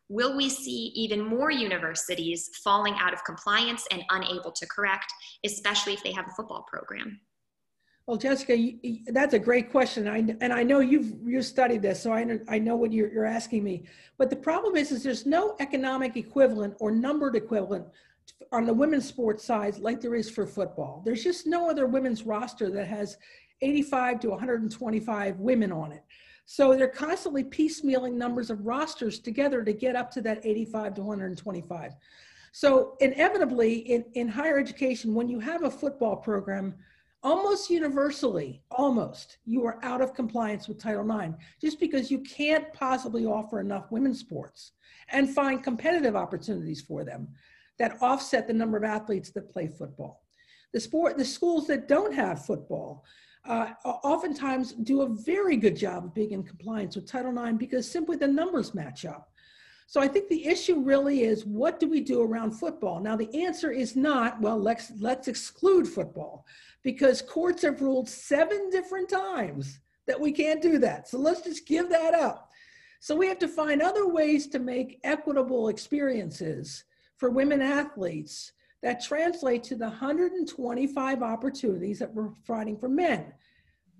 Will 0.09 0.35
we 0.35 0.49
see 0.49 0.91
even 0.95 1.23
more 1.23 1.51
universities 1.51 2.49
falling 2.63 2.95
out 2.99 3.13
of 3.13 3.23
compliance 3.23 3.85
and 3.91 4.03
unable 4.09 4.51
to 4.51 4.65
correct, 4.65 5.13
especially 5.45 5.93
if 5.93 6.03
they 6.03 6.13
have 6.13 6.27
a 6.27 6.35
football 6.35 6.65
program? 6.67 7.19
Well, 8.07 8.17
Jessica, 8.17 8.55
you, 8.55 8.99
that's 9.07 9.33
a 9.33 9.39
great 9.39 9.71
question. 9.71 10.07
I, 10.07 10.17
and 10.39 10.53
I 10.53 10.61
know 10.61 10.79
you've 10.79 11.15
you 11.25 11.41
studied 11.41 11.81
this, 11.81 12.03
so 12.03 12.13
I 12.13 12.23
know, 12.23 12.39
I 12.47 12.59
know 12.59 12.75
what 12.75 12.93
you're, 12.93 13.11
you're 13.11 13.25
asking 13.25 13.63
me. 13.63 13.85
But 14.19 14.29
the 14.29 14.35
problem 14.35 14.75
is, 14.75 14.91
is 14.91 15.01
there's 15.01 15.25
no 15.25 15.55
economic 15.59 16.15
equivalent 16.15 16.75
or 16.79 16.91
numbered 16.91 17.35
equivalent 17.35 17.87
on 18.51 18.67
the 18.67 18.73
women's 18.73 19.07
sports 19.07 19.43
side 19.43 19.79
like 19.79 20.01
there 20.01 20.13
is 20.13 20.29
for 20.29 20.45
football. 20.45 21.01
There's 21.03 21.23
just 21.23 21.47
no 21.47 21.67
other 21.67 21.87
women's 21.87 22.23
roster 22.23 22.69
that 22.69 22.87
has 22.87 23.17
85 23.61 24.19
to 24.19 24.29
125 24.29 25.39
women 25.39 25.71
on 25.71 25.91
it. 25.91 26.03
So 26.45 26.75
they're 26.75 26.87
constantly 26.87 27.43
piecemealing 27.43 28.13
numbers 28.13 28.51
of 28.51 28.67
rosters 28.67 29.17
together 29.17 29.63
to 29.63 29.73
get 29.73 29.95
up 29.95 30.11
to 30.11 30.21
that 30.21 30.45
85 30.45 30.93
to 30.95 31.01
125. 31.01 31.93
So 32.51 32.97
inevitably 32.99 33.77
in, 33.77 34.05
in 34.13 34.27
higher 34.27 34.59
education, 34.59 35.15
when 35.15 35.27
you 35.27 35.39
have 35.39 35.63
a 35.63 35.71
football 35.71 36.15
program, 36.15 36.75
almost 37.25 37.71
universally, 37.71 38.61
almost, 38.69 39.39
you 39.45 39.65
are 39.65 39.79
out 39.81 39.99
of 39.99 40.13
compliance 40.13 40.67
with 40.67 40.77
Title 40.77 41.19
IX 41.19 41.33
just 41.59 41.79
because 41.79 42.11
you 42.11 42.19
can't 42.19 42.71
possibly 42.71 43.25
offer 43.25 43.59
enough 43.59 43.91
women's 43.91 44.19
sports 44.19 44.73
and 45.09 45.33
find 45.33 45.63
competitive 45.63 46.15
opportunities 46.15 46.81
for 46.81 47.03
them 47.03 47.27
that 47.79 47.97
offset 47.99 48.45
the 48.47 48.53
number 48.53 48.77
of 48.77 48.83
athletes 48.83 49.31
that 49.31 49.49
play 49.49 49.67
football. 49.67 50.21
The 50.71 50.79
sport, 50.79 51.17
the 51.17 51.25
schools 51.25 51.65
that 51.67 51.87
don't 51.87 52.13
have 52.13 52.45
football, 52.45 53.03
uh, 53.43 53.71
oftentimes 53.83 54.73
do 54.73 55.01
a 55.01 55.09
very 55.09 55.57
good 55.57 55.75
job 55.75 56.05
of 56.05 56.13
being 56.13 56.31
in 56.31 56.43
compliance 56.43 56.95
with 56.95 57.07
Title 57.07 57.43
IX 57.43 57.57
because 57.57 57.89
simply 57.89 58.17
the 58.17 58.27
numbers 58.27 58.75
match 58.75 59.03
up. 59.03 59.31
So 59.87 60.01
I 60.01 60.07
think 60.07 60.29
the 60.29 60.47
issue 60.47 60.81
really 60.81 61.23
is 61.23 61.45
what 61.45 61.79
do 61.79 61.87
we 61.87 62.01
do 62.01 62.21
around 62.21 62.51
football? 62.51 62.99
Now 62.99 63.15
the 63.15 63.43
answer 63.43 63.71
is 63.71 63.95
not, 63.95 64.41
well, 64.41 64.59
let's 64.59 64.91
let's 64.99 65.27
exclude 65.27 65.87
football 65.87 66.45
because 66.83 67.21
courts 67.21 67.61
have 67.63 67.81
ruled 67.81 68.09
seven 68.09 68.69
different 68.69 69.09
times 69.09 69.79
that 70.07 70.19
we 70.19 70.31
can't 70.31 70.61
do 70.61 70.77
that. 70.79 71.07
So 71.07 71.17
let's 71.17 71.41
just 71.41 71.65
give 71.65 71.89
that 71.89 72.13
up. 72.13 72.51
So 72.99 73.15
we 73.15 73.27
have 73.27 73.39
to 73.39 73.47
find 73.47 73.81
other 73.81 74.07
ways 74.07 74.47
to 74.47 74.59
make 74.59 74.99
equitable 75.03 75.69
experiences 75.69 76.83
for 77.17 77.29
women 77.29 77.61
athletes 77.61 78.53
that 78.81 79.03
translate 79.03 79.63
to 79.63 79.75
the 79.75 79.87
125 79.87 81.23
opportunities 81.23 81.99
that 81.99 82.13
we're 82.13 82.29
providing 82.45 82.77
for 82.77 82.89
men. 82.89 83.33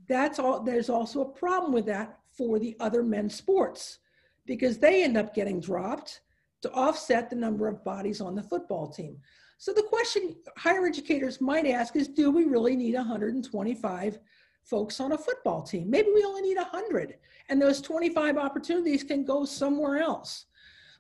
That's 0.08 0.40
all 0.40 0.62
there's 0.62 0.90
also 0.90 1.22
a 1.22 1.30
problem 1.30 1.72
with 1.72 1.86
that 1.86 2.20
for 2.32 2.60
the 2.60 2.76
other 2.80 3.04
men's 3.04 3.36
sports 3.36 4.00
because 4.46 4.78
they 4.78 5.04
end 5.04 5.18
up 5.18 5.34
getting 5.34 5.60
dropped 5.60 6.22
to 6.62 6.72
offset 6.72 7.30
the 7.30 7.36
number 7.36 7.68
of 7.68 7.84
bodies 7.84 8.22
on 8.22 8.36
the 8.36 8.44
football 8.44 8.88
team. 8.88 9.18
So 9.58 9.74
the 9.74 9.84
question 9.84 10.36
higher 10.58 10.86
educators 10.86 11.40
might 11.40 11.66
ask 11.66 11.96
is, 11.96 12.08
do 12.08 12.32
we 12.32 12.46
really 12.46 12.76
need 12.76 12.96
125 12.96 14.20
folks 14.64 15.00
on 15.00 15.14
a 15.14 15.18
football 15.18 15.62
team? 15.62 15.90
Maybe 15.90 16.10
we 16.14 16.24
only 16.24 16.42
need 16.42 16.58
100, 16.58 17.18
and 17.50 17.62
those 17.62 17.82
25 17.82 18.38
opportunities 18.38 19.04
can 19.04 19.24
go 19.24 19.46
somewhere 19.46 20.00
else. 20.00 20.46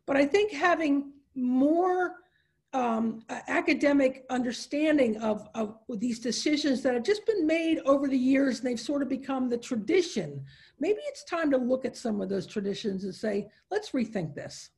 But 0.05 0.17
I 0.17 0.25
think 0.25 0.51
having 0.51 1.11
more 1.35 2.15
um, 2.75 3.23
academic 3.29 4.25
understanding 4.29 5.17
of, 5.17 5.47
of 5.55 5.77
these 5.89 6.19
decisions 6.19 6.81
that 6.83 6.93
have 6.93 7.03
just 7.03 7.25
been 7.25 7.47
made 7.47 7.79
over 7.85 8.07
the 8.07 8.17
years 8.17 8.59
and 8.59 8.67
they've 8.67 8.79
sort 8.79 9.01
of 9.01 9.07
become 9.07 9.49
the 9.49 9.57
tradition. 9.57 10.43
Maybe 10.79 10.99
it's 11.07 11.23
time 11.23 11.49
to 11.51 11.57
look 11.57 11.85
at 11.85 11.95
some 11.95 12.21
of 12.21 12.29
those 12.29 12.45
traditions 12.45 13.03
and 13.03 13.15
say, 13.15 13.47
let's 13.71 13.91
rethink 13.91 14.35
this. 14.35 14.71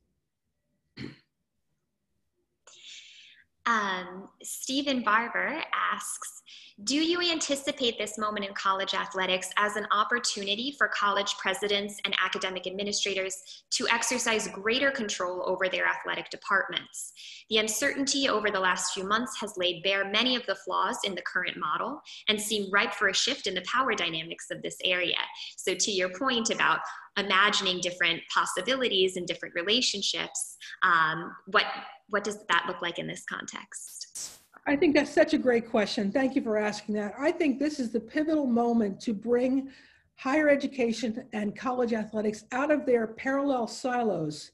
Um, 3.68 4.30
Stephen 4.42 5.02
Barber 5.02 5.62
asks, 5.74 6.42
do 6.84 6.94
you 6.94 7.20
anticipate 7.20 7.98
this 7.98 8.16
moment 8.16 8.46
in 8.46 8.54
college 8.54 8.94
athletics 8.94 9.50
as 9.58 9.76
an 9.76 9.86
opportunity 9.90 10.74
for 10.78 10.88
college 10.88 11.34
presidents 11.36 12.00
and 12.06 12.14
academic 12.24 12.66
administrators 12.66 13.64
to 13.70 13.86
exercise 13.88 14.48
greater 14.48 14.90
control 14.90 15.42
over 15.44 15.68
their 15.68 15.86
athletic 15.86 16.30
departments? 16.30 17.12
The 17.50 17.58
uncertainty 17.58 18.28
over 18.28 18.50
the 18.50 18.60
last 18.60 18.94
few 18.94 19.04
months 19.04 19.38
has 19.40 19.58
laid 19.58 19.82
bare 19.82 20.08
many 20.08 20.34
of 20.34 20.46
the 20.46 20.54
flaws 20.54 20.98
in 21.04 21.14
the 21.14 21.22
current 21.22 21.58
model 21.58 22.00
and 22.28 22.40
seem 22.40 22.70
ripe 22.72 22.94
for 22.94 23.08
a 23.08 23.14
shift 23.14 23.46
in 23.46 23.54
the 23.54 23.66
power 23.70 23.92
dynamics 23.92 24.46
of 24.50 24.62
this 24.62 24.78
area. 24.82 25.18
So 25.56 25.74
to 25.74 25.90
your 25.90 26.10
point 26.10 26.48
about 26.48 26.80
imagining 27.18 27.80
different 27.80 28.22
possibilities 28.32 29.16
and 29.16 29.26
different 29.26 29.54
relationships, 29.54 30.56
um, 30.84 31.34
what 31.46 31.66
what 32.08 32.24
does 32.24 32.44
that 32.48 32.64
look 32.66 32.82
like 32.82 32.98
in 32.98 33.06
this 33.06 33.24
context? 33.24 34.40
I 34.66 34.76
think 34.76 34.94
that's 34.94 35.12
such 35.12 35.34
a 35.34 35.38
great 35.38 35.70
question. 35.70 36.12
Thank 36.12 36.34
you 36.36 36.42
for 36.42 36.58
asking 36.58 36.94
that. 36.96 37.14
I 37.18 37.32
think 37.32 37.58
this 37.58 37.80
is 37.80 37.90
the 37.90 38.00
pivotal 38.00 38.46
moment 38.46 39.00
to 39.00 39.14
bring 39.14 39.70
higher 40.16 40.48
education 40.48 41.24
and 41.32 41.56
college 41.56 41.92
athletics 41.92 42.44
out 42.52 42.70
of 42.70 42.84
their 42.84 43.06
parallel 43.06 43.66
silos 43.66 44.50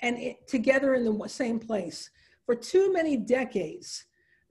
and 0.00 0.16
it, 0.16 0.46
together 0.46 0.94
in 0.94 1.04
the 1.04 1.28
same 1.28 1.58
place. 1.58 2.10
For 2.46 2.54
too 2.54 2.92
many 2.92 3.16
decades, 3.16 4.06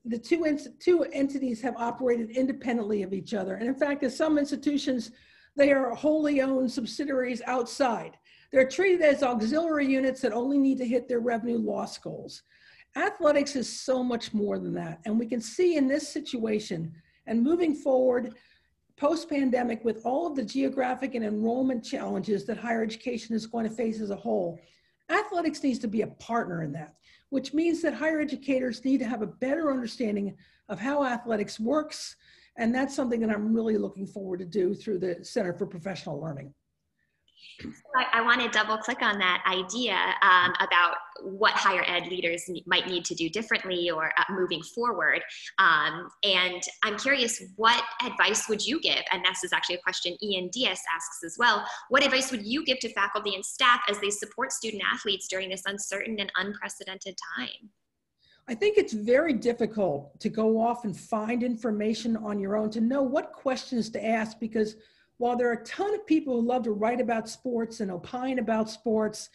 the 0.06 0.20
two, 0.20 0.58
two 0.80 1.04
entities 1.14 1.62
have 1.62 1.76
operated 1.78 2.32
independently 2.32 3.02
of 3.02 3.14
each 3.14 3.34
other. 3.34 3.56
And 3.56 3.68
in 3.68 3.76
fact, 3.76 4.04
in 4.04 4.12
some 4.12 4.38
institutions, 4.38 5.12
they 5.56 5.72
are 5.72 5.96
wholly 5.96 6.42
owned 6.42 6.72
subsidiaries 6.72 7.42
outside. 7.46 8.18
They're 8.52 8.68
treated 8.68 9.02
as 9.02 9.24
auxiliary 9.24 9.88
units 9.88 10.22
that 10.22 10.34
only 10.34 10.58
need 10.58 10.78
to 10.78 10.86
hit 10.86 11.08
their 11.08 11.20
revenue 11.20 11.58
loss 11.58 11.98
goals. 11.98 12.44
Athletics 12.96 13.56
is 13.56 13.68
so 13.68 14.04
much 14.04 14.34
more 14.34 14.58
than 14.58 14.74
that. 14.76 15.00
And 15.06 15.20
we 15.20 15.28
can 15.28 15.42
see 15.42 15.76
in 15.76 15.88
this 15.88 16.08
situation 16.08 16.94
and 17.28 17.44
moving 17.44 17.76
forward 17.76 18.34
post 18.98 19.30
pandemic 19.30 19.86
with 19.86 20.06
all 20.06 20.26
of 20.26 20.36
the 20.36 20.44
geographic 20.44 21.14
and 21.14 21.24
enrollment 21.24 21.84
challenges 21.84 22.46
that 22.46 22.58
higher 22.58 22.82
education 22.82 23.36
is 23.36 23.46
going 23.46 23.68
to 23.70 23.76
face 23.76 24.02
as 24.02 24.10
a 24.10 24.16
whole, 24.16 24.60
athletics 25.12 25.62
needs 25.62 25.80
to 25.80 25.88
be 25.88 26.02
a 26.02 26.08
partner 26.08 26.64
in 26.64 26.72
that, 26.72 26.96
which 27.30 27.54
means 27.54 27.82
that 27.82 27.94
higher 27.94 28.20
educators 28.20 28.84
need 28.84 28.98
to 28.98 29.06
have 29.06 29.22
a 29.22 29.28
better 29.28 29.72
understanding 29.72 30.36
of 30.68 30.80
how 30.80 31.06
athletics 31.06 31.60
works. 31.60 32.16
And 32.58 32.74
that's 32.74 32.96
something 32.96 33.20
that 33.20 33.30
I'm 33.30 33.54
really 33.54 33.78
looking 33.78 34.08
forward 34.08 34.40
to 34.40 34.46
do 34.46 34.74
through 34.74 34.98
the 34.98 35.18
Center 35.22 35.54
for 35.54 35.68
Professional 35.68 36.20
Learning. 36.20 36.52
I, 37.96 38.20
I 38.20 38.22
want 38.22 38.42
to 38.42 38.50
double 38.50 38.78
click 38.78 39.02
on 39.02 39.18
that 39.20 39.44
idea 39.48 39.96
um, 40.22 40.54
about 40.60 40.96
what 41.22 41.54
higher 41.54 41.84
ed 41.88 42.08
leaders 42.08 42.44
might 42.66 42.88
need 42.88 43.06
to 43.06 43.16
do 43.16 43.30
differently 43.30 43.90
or 43.90 44.12
uh, 44.18 44.24
moving 44.30 44.62
forward. 44.62 45.22
Um, 45.58 46.10
and 46.24 46.62
I'm 46.84 46.98
curious, 46.98 47.42
what 47.56 47.84
advice 48.06 48.48
would 48.48 48.66
you 48.66 48.80
give? 48.80 49.02
And 49.12 49.24
this 49.26 49.44
is 49.44 49.54
actually 49.54 49.76
a 49.76 49.82
question 49.82 50.16
Ian 50.22 50.50
Diaz 50.50 50.80
asks 50.94 51.24
as 51.26 51.36
well. 51.40 51.66
What 51.90 52.04
advice 52.04 52.32
would 52.32 52.46
you 52.46 52.64
give 52.64 52.80
to 52.80 52.94
faculty 52.94 53.36
and 53.36 53.44
staff 53.44 53.82
as 53.90 54.00
they 54.00 54.10
support 54.10 54.52
student 54.52 54.84
athletes 54.92 55.28
during 55.28 55.50
this 55.50 55.64
uncertain 55.66 56.20
and 56.20 56.32
unprecedented 56.38 57.18
time? 57.36 57.70
I 58.50 58.56
think 58.56 58.78
it's 58.78 58.94
very 58.94 59.34
difficult 59.34 60.18
to 60.22 60.30
go 60.30 60.62
off 60.62 60.86
and 60.86 60.98
find 60.98 61.44
information 61.44 62.16
on 62.16 62.40
your 62.40 62.56
own 62.56 62.70
to 62.72 62.82
know 62.82 63.02
what 63.02 63.34
questions 63.34 63.90
to 63.90 64.06
ask 64.06 64.40
because 64.40 64.76
while 65.18 65.36
there 65.36 65.50
are 65.50 65.54
a 65.54 65.64
ton 65.64 65.94
of 65.94 66.06
people 66.06 66.36
who 66.36 66.48
love 66.48 66.64
to 66.64 66.72
write 66.72 67.02
about 67.02 67.30
sports 67.30 67.80
and 67.80 67.92
opine 67.92 68.40
about 68.40 68.70
sports, 68.70 69.30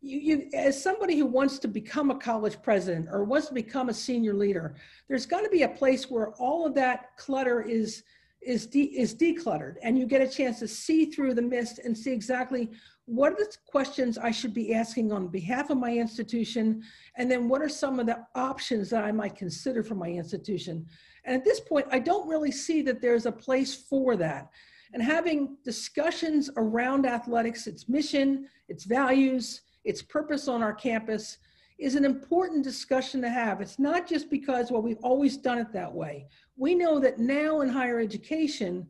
you, 0.00 0.18
you, 0.18 0.50
as 0.54 0.80
somebody 0.80 1.18
who 1.18 1.26
wants 1.26 1.58
to 1.58 1.68
become 1.68 2.10
a 2.10 2.18
college 2.18 2.60
president 2.62 3.08
or 3.10 3.24
wants 3.24 3.48
to 3.48 3.54
become 3.54 3.88
a 3.88 3.94
senior 3.94 4.34
leader, 4.34 4.74
there's 5.08 5.26
got 5.26 5.40
to 5.40 5.50
be 5.50 5.62
a 5.62 5.68
place 5.68 6.10
where 6.10 6.30
all 6.34 6.66
of 6.66 6.74
that 6.74 7.16
clutter 7.16 7.62
is 7.62 8.02
is 8.40 8.66
de, 8.66 8.84
is 8.96 9.16
decluttered, 9.16 9.74
and 9.82 9.98
you 9.98 10.06
get 10.06 10.22
a 10.22 10.28
chance 10.28 10.60
to 10.60 10.68
see 10.68 11.06
through 11.06 11.34
the 11.34 11.42
mist 11.42 11.80
and 11.80 11.98
see 11.98 12.12
exactly 12.12 12.70
what 13.04 13.32
are 13.32 13.36
the 13.36 13.56
questions 13.66 14.16
I 14.16 14.30
should 14.30 14.54
be 14.54 14.72
asking 14.72 15.10
on 15.10 15.26
behalf 15.26 15.70
of 15.70 15.78
my 15.78 15.92
institution, 15.92 16.82
and 17.16 17.28
then 17.28 17.48
what 17.48 17.60
are 17.62 17.68
some 17.68 17.98
of 17.98 18.06
the 18.06 18.24
options 18.36 18.90
that 18.90 19.04
I 19.04 19.10
might 19.10 19.34
consider 19.34 19.82
for 19.82 19.96
my 19.96 20.08
institution. 20.08 20.86
And 21.24 21.34
at 21.34 21.44
this 21.44 21.58
point, 21.58 21.86
I 21.90 21.98
don't 21.98 22.28
really 22.28 22.52
see 22.52 22.80
that 22.82 23.02
there's 23.02 23.26
a 23.26 23.32
place 23.32 23.74
for 23.74 24.14
that 24.16 24.50
and 24.92 25.02
having 25.02 25.56
discussions 25.64 26.50
around 26.56 27.06
athletics, 27.06 27.66
its 27.66 27.88
mission, 27.88 28.48
its 28.68 28.84
values, 28.84 29.62
its 29.84 30.02
purpose 30.02 30.48
on 30.48 30.62
our 30.62 30.72
campus 30.72 31.38
is 31.78 31.94
an 31.94 32.04
important 32.04 32.64
discussion 32.64 33.20
to 33.22 33.30
have. 33.30 33.60
It's 33.60 33.78
not 33.78 34.08
just 34.08 34.30
because, 34.30 34.70
well, 34.70 34.82
we've 34.82 34.98
always 35.02 35.36
done 35.36 35.58
it 35.58 35.72
that 35.72 35.92
way. 35.92 36.26
We 36.56 36.74
know 36.74 36.98
that 36.98 37.18
now 37.18 37.60
in 37.60 37.68
higher 37.68 38.00
education, 38.00 38.88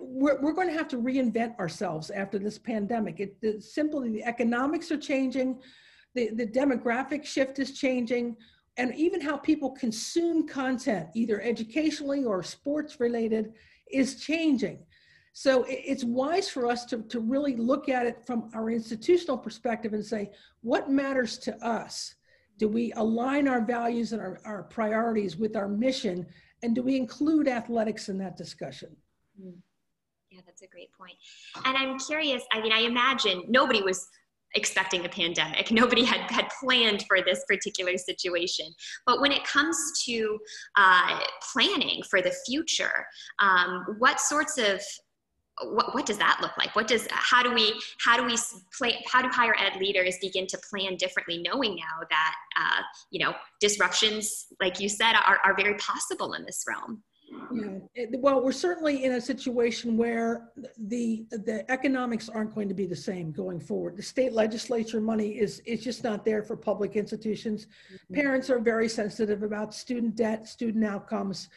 we're, 0.00 0.40
we're 0.40 0.52
going 0.52 0.68
to 0.68 0.76
have 0.76 0.88
to 0.88 0.96
reinvent 0.96 1.56
ourselves 1.58 2.10
after 2.10 2.38
this 2.38 2.58
pandemic. 2.58 3.20
It, 3.20 3.36
it 3.40 3.62
simply 3.62 4.10
the 4.10 4.24
economics 4.24 4.90
are 4.90 4.98
changing, 4.98 5.60
the, 6.14 6.30
the 6.30 6.46
demographic 6.46 7.24
shift 7.24 7.60
is 7.60 7.78
changing, 7.78 8.36
and 8.76 8.94
even 8.94 9.20
how 9.20 9.36
people 9.36 9.70
consume 9.70 10.46
content, 10.46 11.08
either 11.14 11.40
educationally 11.40 12.24
or 12.24 12.42
sports 12.42 12.98
related, 12.98 13.52
is 13.90 14.20
changing. 14.20 14.78
So 15.32 15.64
it's 15.68 16.04
wise 16.04 16.48
for 16.48 16.66
us 16.66 16.84
to, 16.86 17.02
to 17.02 17.20
really 17.20 17.56
look 17.56 17.88
at 17.88 18.06
it 18.06 18.26
from 18.26 18.50
our 18.54 18.70
institutional 18.70 19.38
perspective 19.38 19.92
and 19.92 20.04
say, 20.04 20.30
what 20.62 20.90
matters 20.90 21.38
to 21.38 21.56
us? 21.64 22.14
Do 22.58 22.68
we 22.68 22.92
align 22.92 23.46
our 23.46 23.64
values 23.64 24.12
and 24.12 24.20
our, 24.20 24.40
our 24.44 24.64
priorities 24.64 25.36
with 25.36 25.56
our 25.56 25.68
mission? 25.68 26.26
And 26.62 26.74
do 26.74 26.82
we 26.82 26.96
include 26.96 27.46
athletics 27.46 28.08
in 28.08 28.18
that 28.18 28.36
discussion? 28.36 28.96
Hmm. 29.40 29.50
Yeah, 30.30 30.40
that's 30.44 30.62
a 30.62 30.66
great 30.66 30.92
point. 30.92 31.16
And 31.64 31.76
I'm 31.76 31.98
curious, 31.98 32.42
I 32.52 32.60
mean, 32.60 32.72
I 32.72 32.80
imagine 32.80 33.44
nobody 33.48 33.82
was 33.82 34.06
expecting 34.54 35.04
a 35.04 35.08
pandemic. 35.08 35.70
Nobody 35.70 36.04
had, 36.04 36.30
had 36.30 36.48
planned 36.60 37.04
for 37.06 37.18
this 37.22 37.44
particular 37.46 37.96
situation. 37.96 38.66
But 39.06 39.20
when 39.20 39.32
it 39.32 39.44
comes 39.44 39.76
to 40.06 40.38
uh, 40.76 41.20
planning 41.52 42.02
for 42.08 42.22
the 42.22 42.34
future, 42.46 43.06
um, 43.40 43.84
what 43.98 44.20
sorts 44.20 44.58
of 44.58 44.80
what, 45.62 45.94
what 45.94 46.06
does 46.06 46.18
that 46.18 46.38
look 46.40 46.56
like 46.56 46.74
what 46.76 46.86
does 46.86 47.06
how 47.10 47.42
do 47.42 47.52
we 47.52 47.74
how 48.04 48.16
do 48.16 48.24
we 48.24 48.36
play 48.76 49.02
how 49.10 49.22
do 49.22 49.28
higher 49.28 49.54
ed 49.58 49.78
leaders 49.80 50.16
begin 50.20 50.46
to 50.46 50.58
plan 50.70 50.96
differently 50.96 51.42
knowing 51.42 51.74
now 51.76 52.06
that 52.10 52.34
uh, 52.58 52.82
you 53.10 53.24
know 53.24 53.34
disruptions 53.60 54.46
like 54.60 54.80
you 54.80 54.88
said 54.88 55.14
are, 55.26 55.38
are 55.44 55.56
very 55.56 55.74
possible 55.74 56.34
in 56.34 56.44
this 56.44 56.64
realm 56.68 57.02
yeah. 57.52 58.06
Well, 58.18 58.42
we're 58.42 58.52
certainly 58.52 59.04
in 59.04 59.12
a 59.12 59.20
situation 59.20 59.96
where 59.96 60.50
the 60.78 61.26
the 61.30 61.70
economics 61.70 62.28
aren't 62.28 62.54
going 62.54 62.68
to 62.68 62.74
be 62.74 62.86
the 62.86 62.96
same 62.96 63.32
going 63.32 63.60
forward. 63.60 63.96
The 63.96 64.02
state 64.02 64.32
legislature 64.32 65.00
money 65.00 65.38
is 65.38 65.60
is 65.60 65.82
just 65.82 66.04
not 66.04 66.24
there 66.24 66.42
for 66.42 66.56
public 66.56 66.96
institutions. 66.96 67.66
Mm-hmm. 67.66 68.14
Parents 68.14 68.50
are 68.50 68.58
very 68.58 68.88
sensitive 68.88 69.42
about 69.42 69.74
student 69.74 70.16
debt, 70.16 70.46
student 70.46 70.84
outcomes. 70.84 71.48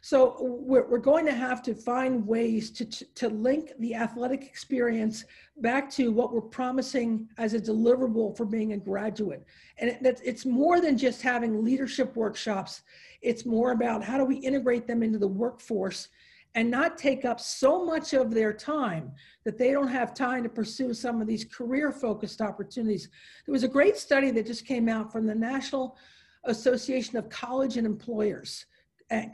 So 0.00 0.36
we're, 0.40 0.86
we're 0.86 0.98
going 0.98 1.26
to 1.26 1.32
have 1.34 1.62
to 1.62 1.74
find 1.74 2.26
ways 2.26 2.70
to, 2.72 2.84
to 2.84 3.28
link 3.28 3.72
the 3.78 3.94
athletic 3.94 4.44
experience 4.44 5.24
back 5.58 5.90
to 5.92 6.12
what 6.12 6.32
we're 6.32 6.40
promising 6.40 7.28
as 7.36 7.54
a 7.54 7.60
deliverable 7.60 8.36
for 8.36 8.44
being 8.44 8.72
a 8.72 8.76
graduate. 8.76 9.44
And 9.78 9.90
it, 9.90 10.20
it's 10.24 10.46
more 10.46 10.80
than 10.80 10.96
just 10.96 11.22
having 11.22 11.64
leadership 11.64 12.14
workshops. 12.16 12.82
It's 13.22 13.44
more 13.44 13.72
about 13.72 14.04
how 14.04 14.18
do 14.18 14.24
we 14.24 14.36
integrate 14.36 14.86
them 14.86 15.02
into 15.02 15.18
the 15.18 15.28
workforce 15.28 16.08
and 16.54 16.70
not 16.70 16.96
take 16.96 17.24
up 17.24 17.40
so 17.40 17.84
much 17.84 18.14
of 18.14 18.32
their 18.32 18.52
time 18.52 19.12
that 19.44 19.58
they 19.58 19.72
don't 19.72 19.88
have 19.88 20.14
time 20.14 20.42
to 20.42 20.48
pursue 20.48 20.94
some 20.94 21.20
of 21.20 21.26
these 21.26 21.44
career 21.44 21.92
focused 21.92 22.40
opportunities. 22.40 23.10
There 23.46 23.52
was 23.52 23.64
a 23.64 23.68
great 23.68 23.96
study 23.96 24.30
that 24.30 24.46
just 24.46 24.64
came 24.64 24.88
out 24.88 25.12
from 25.12 25.26
the 25.26 25.34
National 25.34 25.96
Association 26.44 27.18
of 27.18 27.28
College 27.28 27.76
and 27.76 27.86
Employers 27.86 28.66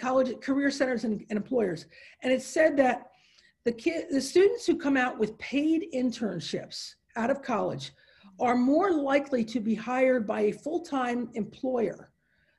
college 0.00 0.40
career 0.40 0.70
centers 0.70 1.04
and, 1.04 1.24
and 1.28 1.36
employers. 1.36 1.86
And 2.22 2.32
it 2.32 2.42
said 2.42 2.76
that 2.78 3.10
the 3.64 3.72
kid 3.72 4.06
the 4.10 4.20
students 4.20 4.66
who 4.66 4.76
come 4.76 4.96
out 4.96 5.18
with 5.18 5.36
paid 5.38 5.86
internships 5.94 6.94
out 7.16 7.30
of 7.30 7.42
college 7.42 7.92
are 8.40 8.56
more 8.56 8.90
likely 8.92 9.44
to 9.44 9.60
be 9.60 9.74
hired 9.74 10.26
by 10.26 10.42
a 10.42 10.52
full-time 10.52 11.30
employer 11.34 12.10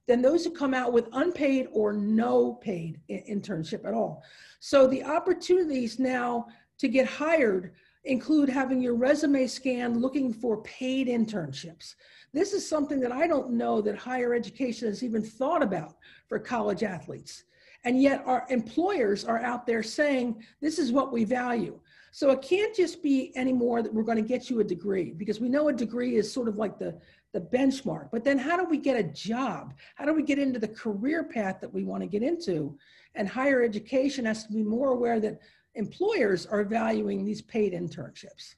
than 0.08 0.22
those 0.22 0.46
who 0.46 0.52
come 0.52 0.74
out 0.74 0.94
with 0.94 1.10
unpaid 1.14 1.68
or 1.72 1.92
no 1.92 2.54
paid 2.54 3.00
internship 3.10 3.86
at 3.86 3.94
all. 3.94 4.24
So 4.60 4.88
the 4.88 5.04
opportunities 5.04 6.00
now 6.00 6.48
to 6.78 6.88
get 6.88 7.08
hired 7.08 7.74
include 8.06 8.50
having 8.50 8.82
your 8.82 8.96
resume 8.96 9.48
scanned 9.48 10.02
looking 10.02 10.32
for 10.32 10.62
paid 10.64 11.08
internships 11.08 11.96
this 12.36 12.52
is 12.52 12.68
something 12.68 13.00
that 13.00 13.14
I 13.14 13.28
don't 13.28 13.52
know 13.52 13.80
that 13.82 13.98
higher 13.98 14.34
education 14.34 14.90
has 14.90 15.04
even 15.04 15.24
thought 15.24 15.64
about 15.64 15.96
for 16.28 16.38
college 16.38 16.84
athletes. 16.84 17.46
And 17.86 18.02
yet 18.02 18.24
our 18.26 18.46
employers 18.50 19.24
are 19.24 19.40
out 19.40 19.66
there 19.66 19.82
saying, 19.82 20.44
this 20.60 20.78
is 20.78 20.92
what 20.92 21.14
we 21.14 21.24
value. 21.24 21.80
So 22.12 22.32
it 22.32 22.42
can't 22.42 22.76
just 22.76 23.02
be 23.02 23.32
anymore 23.38 23.82
that 23.82 23.94
we're 23.94 24.04
going 24.04 24.22
to 24.22 24.28
get 24.28 24.50
you 24.50 24.60
a 24.60 24.66
degree 24.66 25.14
because 25.14 25.40
we 25.40 25.48
know 25.48 25.70
a 25.70 25.74
degree 25.74 26.18
is 26.18 26.32
sort 26.32 26.50
of 26.50 26.58
like 26.58 26.78
the, 26.78 27.00
the 27.32 27.40
benchmark. 27.40 28.10
But 28.12 28.26
then 28.26 28.38
how 28.38 28.58
do 28.58 28.66
we 28.66 28.80
get 28.80 29.00
a 29.00 29.04
job? 29.04 29.74
How 29.96 30.04
do 30.04 30.14
we 30.14 30.24
get 30.24 30.40
into 30.40 30.60
the 30.60 30.68
career 30.68 31.24
path 31.24 31.62
that 31.62 31.74
we 31.74 31.86
want 31.86 32.04
to 32.04 32.08
get 32.08 32.22
into? 32.22 32.78
And 33.14 33.30
higher 33.30 33.64
education 33.64 34.26
has 34.26 34.46
to 34.46 34.52
be 34.52 34.64
more 34.64 34.90
aware 34.90 35.22
that 35.22 35.40
employers 35.76 36.46
are 36.46 36.64
valuing 36.64 37.26
these 37.26 37.42
paid 37.42 37.74
internships. 37.74 38.56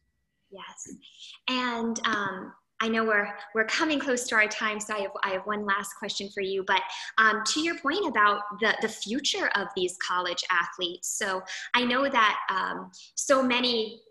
Yes. 0.51 0.93
And 1.49 1.99
um, 2.06 2.53
I 2.80 2.88
know 2.88 3.03
we're 3.03 3.30
we're 3.56 3.65
coming 3.65 3.99
close 3.99 4.27
to 4.27 4.36
our 4.36 4.47
time, 4.47 4.80
so 4.80 4.93
I 4.93 4.99
have 4.99 5.12
I 5.23 5.30
have 5.32 5.45
one 5.45 5.65
last 5.65 5.93
question 5.97 6.30
for 6.30 6.41
you. 6.41 6.63
But 6.65 6.82
um, 7.17 7.41
to 7.47 7.62
your 7.62 7.77
point 7.80 8.08
about 8.08 8.41
the 8.62 8.75
the 8.82 8.89
future 8.89 9.49
of 9.56 9.67
these 9.75 9.97
college 10.08 10.43
athletes, 10.49 11.10
so 11.17 11.41
I 11.73 11.84
know 11.84 12.08
that 12.08 12.38
um, 12.49 12.91
so 13.15 13.41
many 13.41 14.01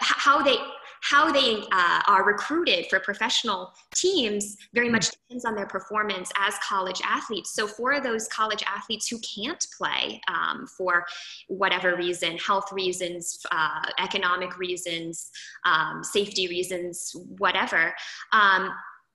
how 0.00 0.42
they 0.42 0.56
how 1.02 1.30
they 1.30 1.62
uh, 1.72 2.00
are 2.06 2.24
recruited 2.24 2.86
for 2.88 3.00
professional 3.00 3.72
teams 3.94 4.56
very 4.74 4.88
much 4.88 5.10
depends 5.10 5.44
on 5.44 5.54
their 5.54 5.66
performance 5.66 6.30
as 6.38 6.54
college 6.66 7.00
athletes. 7.04 7.54
So 7.54 7.66
for 7.66 8.00
those 8.00 8.28
college 8.28 8.62
athletes 8.66 9.08
who 9.08 9.18
can't 9.20 9.64
play 9.76 10.20
um, 10.28 10.66
for 10.66 11.04
whatever 11.48 11.96
reason, 11.96 12.36
health 12.38 12.72
reasons, 12.72 13.40
uh, 13.50 13.90
economic 13.98 14.58
reasons, 14.58 15.30
um, 15.64 16.02
safety 16.02 16.48
reasons, 16.48 17.14
whatever, 17.38 17.94
um, 18.32 18.70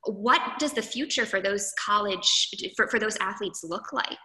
what 0.06 0.42
does 0.60 0.74
the 0.74 0.82
future 0.82 1.26
for 1.26 1.42
those 1.42 1.74
college, 1.80 2.50
for, 2.76 2.88
for 2.88 3.00
those 3.00 3.18
athletes 3.18 3.64
look 3.64 3.94
like? 3.94 4.18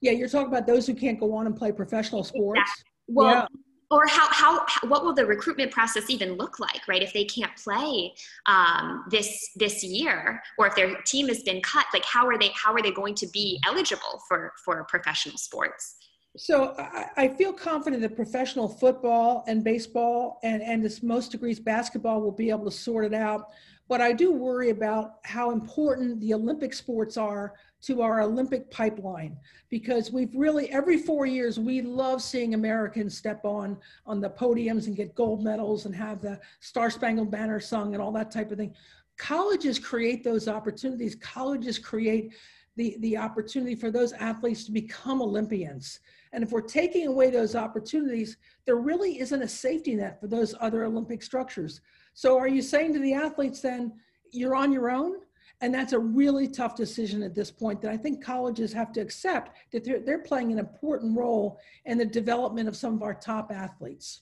Yeah, 0.00 0.12
you're 0.12 0.28
talking 0.28 0.48
about 0.48 0.66
those 0.66 0.86
who 0.86 0.94
can't 0.94 1.18
go 1.18 1.34
on 1.34 1.46
and 1.46 1.56
play 1.56 1.72
professional 1.72 2.24
sports. 2.24 2.60
Exactly. 2.60 2.84
Well, 3.08 3.34
yeah 3.34 3.46
or 3.90 4.06
how, 4.06 4.28
how, 4.30 4.66
what 4.88 5.04
will 5.04 5.14
the 5.14 5.24
recruitment 5.24 5.70
process 5.70 6.10
even 6.10 6.34
look 6.34 6.58
like 6.58 6.86
right? 6.88 7.02
If 7.02 7.12
they 7.12 7.24
can't 7.24 7.54
play 7.56 8.12
um, 8.46 9.04
this 9.10 9.50
this 9.56 9.84
year 9.84 10.42
or 10.58 10.66
if 10.66 10.74
their 10.74 11.00
team 11.02 11.28
has 11.28 11.42
been 11.42 11.60
cut 11.62 11.86
like 11.92 12.04
how 12.04 12.26
are 12.26 12.38
they 12.38 12.50
how 12.54 12.72
are 12.72 12.82
they 12.82 12.90
going 12.90 13.14
to 13.16 13.26
be 13.28 13.60
eligible 13.66 14.22
for 14.28 14.52
for 14.64 14.84
professional 14.84 15.38
sports? 15.38 15.96
So 16.36 16.74
I, 16.78 17.06
I 17.16 17.28
feel 17.28 17.52
confident 17.52 18.02
that 18.02 18.14
professional 18.14 18.68
football 18.68 19.44
and 19.46 19.62
baseball 19.62 20.38
and 20.42 20.62
and 20.62 20.84
this 20.84 21.02
most 21.02 21.32
degrees 21.32 21.60
basketball 21.60 22.20
will 22.20 22.32
be 22.32 22.50
able 22.50 22.64
to 22.64 22.76
sort 22.76 23.04
it 23.04 23.14
out. 23.14 23.48
But 23.88 24.00
i 24.00 24.12
do 24.12 24.32
worry 24.32 24.70
about 24.70 25.18
how 25.24 25.52
important 25.52 26.20
the 26.20 26.34
olympic 26.34 26.74
sports 26.74 27.16
are 27.16 27.54
to 27.86 28.02
our 28.02 28.20
Olympic 28.20 28.68
pipeline 28.70 29.36
because 29.70 30.10
we've 30.10 30.34
really 30.34 30.68
every 30.70 30.96
four 30.96 31.24
years 31.24 31.60
we 31.60 31.80
love 31.82 32.20
seeing 32.20 32.54
Americans 32.54 33.16
step 33.16 33.44
on 33.44 33.76
on 34.06 34.20
the 34.20 34.28
podiums 34.28 34.88
and 34.88 34.96
get 34.96 35.14
gold 35.14 35.42
medals 35.42 35.86
and 35.86 35.94
have 35.94 36.20
the 36.20 36.40
Star 36.58 36.90
Spangled 36.90 37.30
Banner 37.30 37.60
sung 37.60 37.94
and 37.94 38.02
all 38.02 38.10
that 38.12 38.30
type 38.32 38.50
of 38.50 38.58
thing. 38.58 38.74
Colleges 39.18 39.78
create 39.78 40.24
those 40.24 40.48
opportunities. 40.48 41.14
Colleges 41.14 41.78
create 41.78 42.34
the, 42.74 42.96
the 43.00 43.16
opportunity 43.16 43.74
for 43.74 43.90
those 43.90 44.12
athletes 44.12 44.64
to 44.64 44.72
become 44.72 45.22
Olympians. 45.22 46.00
And 46.32 46.42
if 46.42 46.50
we're 46.50 46.60
taking 46.60 47.06
away 47.06 47.30
those 47.30 47.54
opportunities, 47.54 48.36
there 48.66 48.76
really 48.76 49.20
isn't 49.20 49.42
a 49.42 49.48
safety 49.48 49.94
net 49.94 50.20
for 50.20 50.26
those 50.26 50.54
other 50.60 50.84
Olympic 50.84 51.22
structures. 51.22 51.80
So 52.14 52.36
are 52.36 52.48
you 52.48 52.60
saying 52.60 52.92
to 52.94 52.98
the 52.98 53.14
athletes 53.14 53.60
then, 53.60 53.92
you're 54.32 54.56
on 54.56 54.72
your 54.72 54.90
own? 54.90 55.20
And 55.60 55.72
that's 55.72 55.92
a 55.94 55.98
really 55.98 56.48
tough 56.48 56.76
decision 56.76 57.22
at 57.22 57.34
this 57.34 57.50
point 57.50 57.80
that 57.80 57.90
I 57.90 57.96
think 57.96 58.22
colleges 58.22 58.72
have 58.74 58.92
to 58.92 59.00
accept 59.00 59.56
that 59.72 59.84
they're, 59.84 60.00
they're 60.00 60.18
playing 60.18 60.52
an 60.52 60.58
important 60.58 61.16
role 61.16 61.58
in 61.86 61.96
the 61.96 62.04
development 62.04 62.68
of 62.68 62.76
some 62.76 62.94
of 62.94 63.02
our 63.02 63.14
top 63.14 63.50
athletes. 63.50 64.20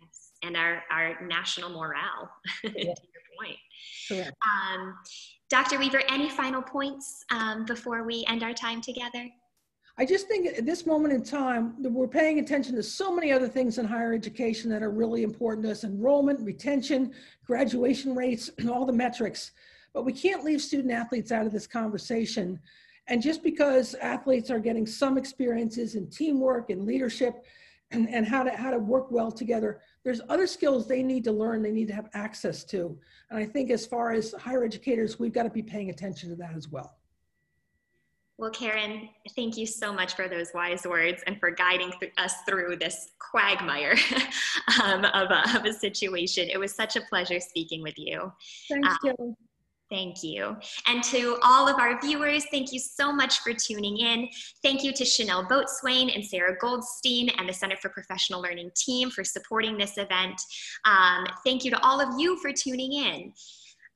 Yes, 0.00 0.32
and 0.44 0.56
our, 0.56 0.84
our 0.92 1.26
national 1.26 1.70
morale, 1.70 2.30
yeah. 2.62 2.70
to 2.72 2.78
your 2.78 2.94
point. 3.40 3.56
Correct. 4.08 4.32
Um, 4.46 4.94
Dr. 5.50 5.78
Weaver, 5.78 6.02
any 6.08 6.30
final 6.30 6.62
points 6.62 7.24
um, 7.32 7.64
before 7.64 8.04
we 8.04 8.24
end 8.28 8.42
our 8.42 8.52
time 8.52 8.80
together? 8.80 9.28
I 10.00 10.04
just 10.04 10.28
think 10.28 10.46
at 10.46 10.64
this 10.64 10.86
moment 10.86 11.12
in 11.12 11.24
time, 11.24 11.74
we're 11.82 12.06
paying 12.06 12.38
attention 12.38 12.76
to 12.76 12.84
so 12.84 13.12
many 13.12 13.32
other 13.32 13.48
things 13.48 13.78
in 13.78 13.84
higher 13.84 14.12
education 14.12 14.70
that 14.70 14.80
are 14.80 14.90
really 14.90 15.24
important 15.24 15.64
to 15.66 15.72
us 15.72 15.82
enrollment, 15.82 16.40
retention, 16.40 17.12
graduation 17.44 18.14
rates, 18.14 18.48
and 18.58 18.70
all 18.70 18.86
the 18.86 18.92
metrics. 18.92 19.50
But 19.98 20.04
we 20.04 20.12
can't 20.12 20.44
leave 20.44 20.62
student 20.62 20.92
athletes 20.92 21.32
out 21.32 21.44
of 21.44 21.50
this 21.50 21.66
conversation. 21.66 22.60
And 23.08 23.20
just 23.20 23.42
because 23.42 23.94
athletes 23.94 24.48
are 24.48 24.60
getting 24.60 24.86
some 24.86 25.18
experiences 25.18 25.96
in 25.96 26.08
teamwork 26.08 26.70
and 26.70 26.86
leadership 26.86 27.44
and, 27.90 28.08
and 28.08 28.24
how, 28.24 28.44
to, 28.44 28.50
how 28.52 28.70
to 28.70 28.78
work 28.78 29.10
well 29.10 29.32
together, 29.32 29.80
there's 30.04 30.20
other 30.28 30.46
skills 30.46 30.86
they 30.86 31.02
need 31.02 31.24
to 31.24 31.32
learn, 31.32 31.62
they 31.62 31.72
need 31.72 31.88
to 31.88 31.94
have 31.94 32.10
access 32.14 32.62
to. 32.66 32.96
And 33.30 33.40
I 33.40 33.44
think 33.44 33.72
as 33.72 33.86
far 33.86 34.12
as 34.12 34.32
higher 34.34 34.62
educators, 34.62 35.18
we've 35.18 35.32
got 35.32 35.42
to 35.42 35.50
be 35.50 35.64
paying 35.64 35.90
attention 35.90 36.30
to 36.30 36.36
that 36.36 36.54
as 36.56 36.68
well. 36.68 36.96
Well, 38.36 38.52
Karen, 38.52 39.08
thank 39.34 39.56
you 39.56 39.66
so 39.66 39.92
much 39.92 40.14
for 40.14 40.28
those 40.28 40.52
wise 40.54 40.86
words 40.86 41.24
and 41.26 41.40
for 41.40 41.50
guiding 41.50 41.90
th 41.98 42.12
us 42.18 42.34
through 42.48 42.76
this 42.76 43.10
quagmire 43.18 43.96
um, 44.84 45.04
of, 45.06 45.32
a, 45.32 45.56
of, 45.56 45.64
a, 45.64 45.72
situation. 45.72 46.48
It 46.48 46.60
was 46.60 46.72
such 46.72 46.94
a 46.94 47.00
pleasure 47.00 47.40
speaking 47.40 47.82
with 47.82 47.98
you. 47.98 48.32
Thanks, 48.68 48.96
um, 49.18 49.34
Thank 49.90 50.22
you. 50.22 50.54
And 50.86 51.02
to 51.04 51.38
all 51.42 51.66
of 51.66 51.78
our 51.78 51.98
viewers, 52.00 52.44
thank 52.50 52.72
you 52.72 52.78
so 52.78 53.10
much 53.10 53.38
for 53.38 53.54
tuning 53.54 53.96
in. 53.96 54.28
Thank 54.62 54.84
you 54.84 54.92
to 54.92 55.04
Chanel 55.04 55.44
Boatswain 55.44 56.14
and 56.14 56.22
Sarah 56.22 56.56
Goldstein 56.60 57.30
and 57.30 57.48
the 57.48 57.54
Center 57.54 57.76
for 57.76 57.88
Professional 57.88 58.42
Learning 58.42 58.70
team 58.76 59.08
for 59.10 59.24
supporting 59.24 59.78
this 59.78 59.96
event. 59.96 60.40
Um, 60.84 61.24
thank 61.44 61.64
you 61.64 61.70
to 61.70 61.82
all 61.82 62.00
of 62.00 62.20
you 62.20 62.36
for 62.40 62.52
tuning 62.52 62.92
in. 62.92 63.32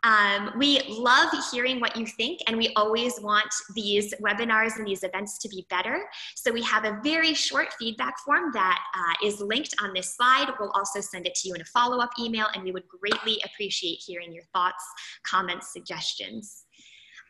Um, 0.04 0.50
we 0.56 0.82
love 0.88 1.28
hearing 1.52 1.78
what 1.78 1.96
you 1.96 2.06
think, 2.06 2.40
and 2.48 2.56
we 2.56 2.72
always 2.74 3.20
want 3.20 3.46
these 3.74 4.12
webinars 4.20 4.76
and 4.76 4.86
these 4.86 5.04
events 5.04 5.38
to 5.38 5.48
be 5.48 5.64
better. 5.70 6.04
So 6.34 6.50
we 6.52 6.62
have 6.62 6.84
a 6.84 6.98
very 7.04 7.34
short 7.34 7.68
feedback 7.78 8.18
form 8.24 8.50
that 8.52 8.80
uh, 8.96 9.26
is 9.26 9.40
linked 9.40 9.74
on 9.80 9.92
this 9.94 10.16
slide. 10.16 10.52
We'll 10.58 10.72
also 10.72 11.00
send 11.00 11.26
it 11.26 11.36
to 11.36 11.48
you 11.48 11.54
in 11.54 11.60
a 11.60 11.66
follow-up 11.66 12.10
email, 12.18 12.46
and 12.54 12.64
we 12.64 12.72
would 12.72 12.88
greatly 12.88 13.40
appreciate 13.44 14.02
hearing 14.04 14.32
your 14.32 14.44
thoughts, 14.52 14.84
comments, 15.24 15.72
suggestions. 15.72 16.64